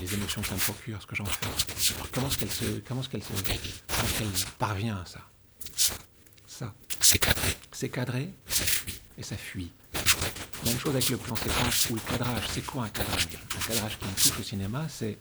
[0.00, 1.46] les émotions que ça me procure, ce que j'en fais.
[1.94, 5.20] Alors comment est-ce qu'elle se, comment est-ce qu'elle se, comment est-ce qu'elle parvient à ça?
[6.46, 6.72] Ça.
[7.00, 7.56] C'est cadré.
[7.72, 8.30] C'est cadré
[9.18, 9.72] et ça fuit.
[10.64, 12.44] Même chose avec le plan séquence ou le cadrage.
[12.52, 13.28] C'est quoi un cadrage?
[13.32, 15.18] Un cadrage qui me touche au cinéma, c'est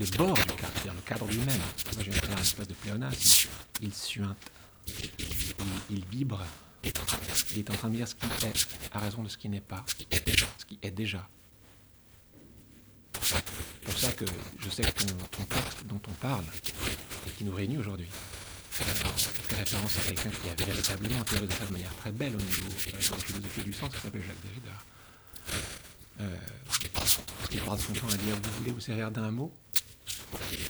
[0.00, 1.58] les bords du cadre, c'est-à-dire le cadre lui-même.
[1.58, 3.48] Moi, je de faire une espèce de pléonasme.
[3.82, 4.50] Il suinte,
[5.90, 6.44] il, vibre.
[6.82, 6.98] Il est
[7.70, 9.94] en train de dire ce qui est à raison de ce qui n'est pas, ce
[9.94, 11.28] qui est déjà.
[13.20, 13.42] C'est
[13.84, 14.24] pour ça que
[14.58, 15.44] je sais que ton, ton
[15.86, 16.44] dont on parle,
[17.26, 18.08] et qui nous réunit aujourd'hui,
[18.70, 18.84] fait
[19.56, 22.92] référence à quelqu'un qui avait véritablement théorisé ça de manière très belle au niveau de
[22.92, 24.72] la philosophie du sens, qui s'appelle Jacques Derrida.
[26.20, 26.36] Euh,
[27.52, 29.52] il parle son temps à dire Vous voulez vous servir d'un mot?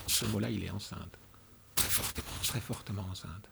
[0.06, 1.18] Ce mot-là, il est enceinte.
[2.44, 3.48] Très fortement enceinte.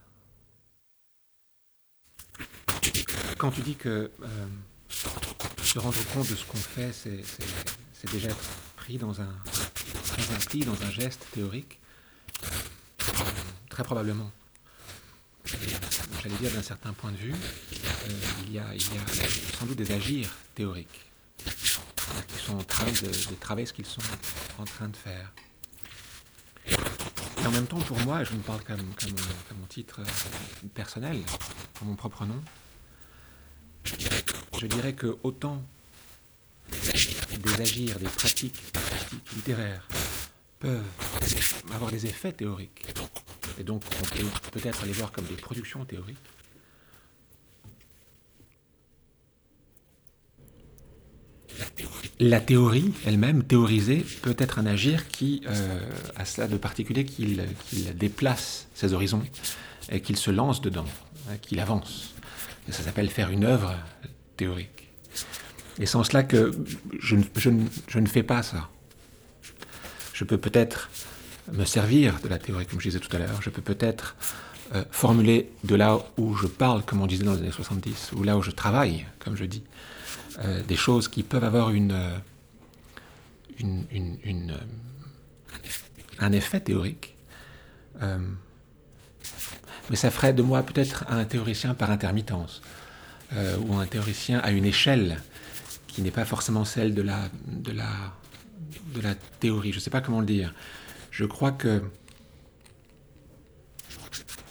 [3.38, 4.46] Quand tu dis que euh,
[4.88, 10.82] se rendre compte de ce qu'on fait, c'est déjà être pris dans un, dans dans
[10.82, 11.78] un geste théorique,
[13.68, 14.30] très probablement
[16.22, 18.10] j'allais dire d'un certain point de vue, euh,
[18.46, 18.66] il, y a,
[19.58, 21.06] sans doute des agirs théoriques
[21.46, 21.68] qui
[22.38, 24.02] sont en train de, travailler ce qu'ils sont
[24.58, 25.32] en train de faire.
[26.70, 31.22] Et en même temps, pour moi, je me parle comme, mon, titre euh, personnel,
[31.78, 32.42] comme mon propre nom,
[33.84, 35.62] je dirais que autant
[36.70, 38.60] des agirs, des pratiques
[39.34, 39.86] littéraires
[40.58, 40.82] peuvent
[41.72, 42.84] avoir des effets théoriques,
[43.58, 46.18] et donc on peut peut-être les voir comme des productions théoriques.
[52.20, 55.80] Elle-même, théorisée, peut être un agir qui euh,
[56.16, 57.44] a cela de particulier qu'il
[57.94, 59.22] déplace ses horizons
[59.90, 60.86] et qu'il se lance dedans,
[61.30, 62.14] hein, qu'il avance.
[62.70, 63.74] Ça s'appelle faire une œuvre
[64.36, 64.88] théorique.
[65.78, 66.52] Et sans cela que
[66.98, 68.68] je, je ne fais pas ça.
[70.12, 70.90] Je peux peut-être
[71.52, 73.40] me servir de la théorie, comme je disais tout à l'heure.
[73.40, 74.16] Je peux peut-être
[74.74, 78.22] euh, formuler de là où je parle, comme on disait dans les années 70, ou
[78.22, 79.62] là où je travaille, comme je dis,
[80.40, 82.16] euh, des choses qui peuvent avoir une, euh,
[83.64, 84.56] euh,
[86.20, 87.16] un effet théorique.
[89.90, 92.62] Mais ça ferait de moi peut-être un théoricien par intermittence,
[93.34, 95.20] ou un théoricien à une échelle
[95.88, 97.88] qui n'est pas forcément celle de la, de la,
[98.94, 99.72] de la théorie.
[99.72, 100.54] Je ne sais pas comment le dire.
[101.10, 101.82] Je crois que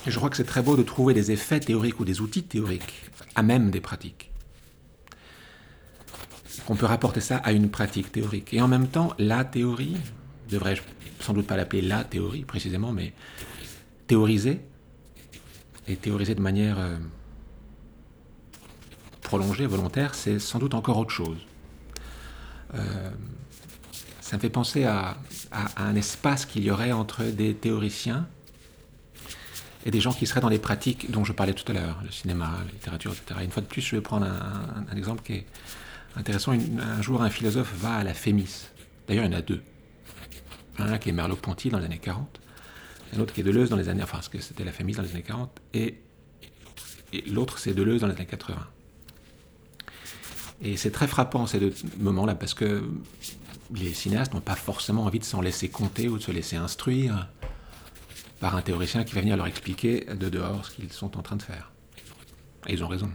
[0.06, 3.10] je crois que c'est très beau de trouver des effets théoriques ou des outils théoriques
[3.36, 4.32] à même des pratiques.
[6.68, 8.53] Qu'on peut rapporter ça à une pratique théorique.
[8.53, 9.95] Et en même temps, la théorie,
[10.49, 10.82] devrais-je
[11.22, 13.13] sans doute pas l'appeler la théorie précisément, mais
[14.07, 14.59] théoriser,
[15.88, 16.97] et théoriser de manière euh,
[19.22, 21.38] prolongée, volontaire, c'est sans doute encore autre chose.
[22.76, 23.11] Euh,
[24.20, 25.18] ça me fait penser à,
[25.78, 28.28] un espace qu'il y aurait entre des théoriciens
[29.86, 32.11] et des gens qui seraient dans les pratiques dont je parlais tout à l'heure, le
[32.11, 33.39] cinéma, la littérature, etc.
[33.41, 35.45] Une fois de plus, je vais prendre un exemple qui est
[36.18, 36.53] intéressant.
[36.53, 38.68] Un jour, un philosophe va à la Fémis.
[39.07, 39.61] D'ailleurs, il y en a deux.
[40.80, 42.39] Un qui est Merleau-Ponty dans les années 40,
[43.15, 44.03] un autre qui est Deleuze dans les années...
[44.03, 45.99] Enfin, que c'était la Fémis dans les années 40, et,
[47.13, 48.57] et l'autre, c'est Deleuze dans les années 80.
[50.61, 52.84] Et c'est très frappant ces deux moments-là, parce que
[53.74, 57.28] les cinéastes n'ont pas forcément envie de s'en laisser compter ou de se laisser instruire
[58.39, 61.36] par un théoricien qui va venir leur expliquer de dehors ce qu'ils sont en train
[61.36, 61.72] de faire.
[62.68, 63.11] Et ils ont raison.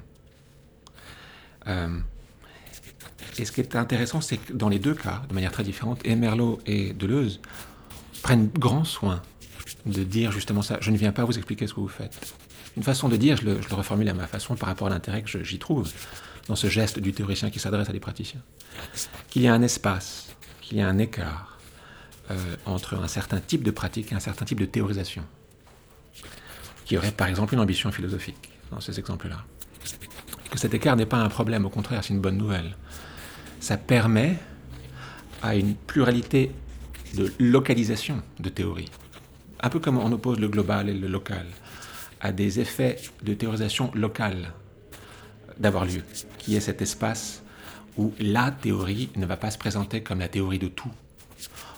[1.69, 1.99] Euh,
[3.39, 6.01] et ce qui est intéressant, c'est que dans les deux cas, de manière très différente,
[6.05, 6.17] et
[6.67, 7.41] et Deleuze
[8.23, 9.23] prennent grand soin
[9.87, 10.79] de dire justement ça.
[10.81, 12.35] Je ne viens pas vous expliquer ce que vous faites.
[12.77, 15.43] Une façon de dire, je le, reformule à ma façon par rapport à l'intérêt que
[15.43, 15.91] j'y trouve
[16.49, 18.41] dans ce geste du théoricien qui s'adresse à des praticiens.
[19.29, 21.59] Qu'il y a un espace, qu'il y a un écart
[22.31, 25.25] euh, entre un certain type de pratique et un certain type de théorisation.
[26.85, 29.45] Qui aurait par exemple une ambition philosophique dans ces exemples-là.
[30.51, 32.77] Que cet écart n'est pas un problème, au contraire, c'est une bonne nouvelle.
[33.63, 34.39] Ça permet
[35.41, 36.51] à une pluralité
[37.15, 38.91] de localisation de théories.
[39.61, 41.47] Un peu comme on oppose le global et le local,
[42.21, 44.53] à des effets de théorisation locale
[45.61, 46.03] d'avoir lieu,
[46.39, 47.45] qui est cet espace
[47.97, 50.91] où la théorie ne va pas se présenter comme la théorie de tout.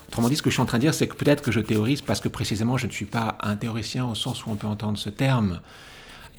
[0.07, 1.59] Autrement dit, ce que je suis en train de dire, c'est que peut-être que je
[1.59, 4.65] théorise parce que précisément je ne suis pas un théoricien au sens où on peut
[4.65, 5.61] entendre ce terme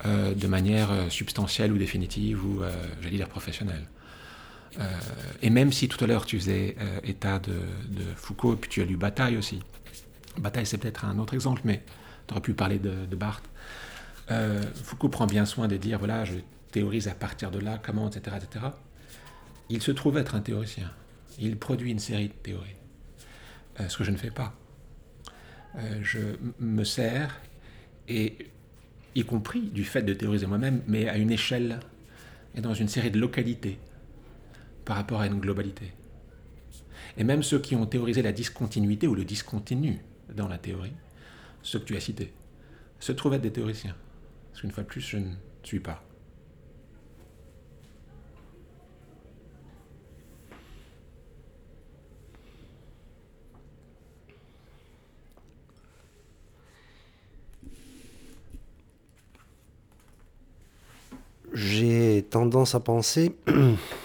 [0.07, 3.86] euh, de manière euh, substantielle ou définitive ou, euh, j'allais dire, professionnelle.
[4.79, 4.85] Euh,
[5.43, 7.55] et même si tout à l'heure tu faisais euh, état de,
[8.17, 9.61] Foucault, et puis tu as lu Bataille aussi.
[10.39, 11.83] Bataille, c'est peut-être un autre exemple, mais
[12.27, 13.49] tu aurais pu parler de, de Barthes.
[14.31, 16.35] Euh, Foucault prend bien soin de dire, voilà, je
[16.73, 18.67] théorise à partir de là, comment, etc., etc.
[19.71, 20.91] Il se trouve être un théoricien.
[21.39, 22.77] Il produit une série de théories.
[23.89, 24.55] Ce que je ne fais pas.
[26.01, 26.19] Je
[26.61, 27.41] me sers,
[28.09, 28.51] et
[29.14, 31.81] y compris du fait de théoriser moi-même, mais à une échelle
[32.55, 33.79] et dans une série de localités
[34.87, 35.93] par rapport à une globalité.
[37.18, 39.99] Et même ceux qui ont théorisé la discontinuité ou le discontinu
[40.34, 40.95] dans la théorie,
[41.62, 42.32] ceux que tu as cités,
[43.01, 43.97] se trouvent être des théoriciens.
[44.51, 45.32] Parce qu'une fois de plus, je ne
[45.62, 46.03] suis pas.
[61.53, 63.34] J'ai tendance à penser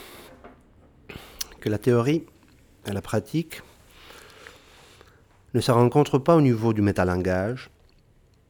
[1.61, 2.25] que la théorie
[2.87, 3.61] et la pratique
[5.53, 7.69] ne se rencontrent pas au niveau du métalangage,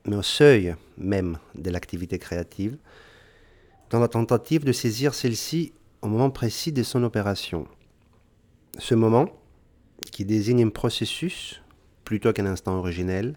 [0.05, 2.77] mais au seuil même de l'activité créative,
[3.89, 7.67] dans la tentative de saisir celle-ci au moment précis de son opération.
[8.79, 9.29] Ce moment,
[10.11, 11.61] qui désigne un processus
[12.05, 13.35] plutôt qu'un instant originel,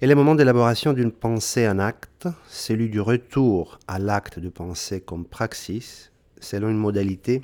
[0.00, 5.00] est le moment d'élaboration d'une pensée en acte, celui du retour à l'acte de pensée
[5.00, 6.10] comme praxis,
[6.40, 7.42] selon une modalité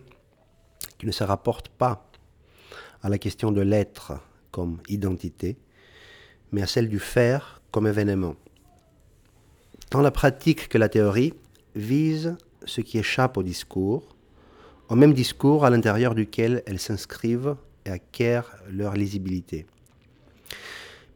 [0.98, 2.08] qui ne se rapporte pas
[3.02, 4.12] à la question de l'être
[4.50, 5.56] comme identité,
[6.52, 8.34] mais à celle du faire comme événement.
[9.90, 11.34] Tant la pratique que la théorie
[11.74, 14.16] visent ce qui échappe au discours,
[14.88, 19.66] au même discours à l'intérieur duquel elles s'inscrivent et acquièrent leur lisibilité.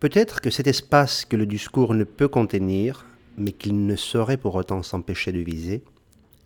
[0.00, 3.06] Peut-être que cet espace que le discours ne peut contenir,
[3.36, 5.82] mais qu'il ne saurait pour autant s'empêcher de viser,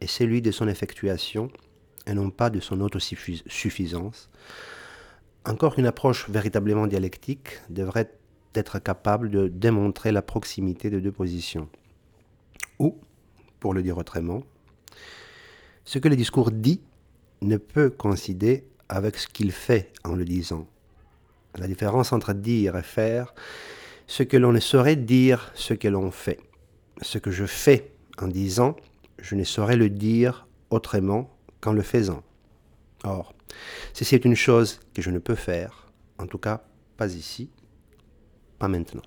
[0.00, 1.50] est celui de son effectuation
[2.06, 4.30] et non pas de son autosuffisance.
[5.44, 8.10] Encore une approche véritablement dialectique devrait
[8.54, 11.68] être capable de démontrer la proximité de deux positions.
[12.78, 12.96] Ou,
[13.60, 14.42] pour le dire autrement,
[15.84, 16.80] ce que le discours dit
[17.42, 20.66] ne peut coïncider avec ce qu'il fait en le disant.
[21.56, 23.34] La différence entre dire et faire,
[24.06, 26.40] ce que l'on ne saurait dire, ce que l'on fait.
[27.02, 28.74] ce que je fais en disant,
[29.18, 32.22] je ne saurais le dire autrement qu'en le faisant.
[33.04, 33.34] Or,
[33.92, 36.62] si c'est une chose que je ne peux faire, en tout cas
[36.96, 37.50] pas ici,
[38.58, 39.02] pas maintenant.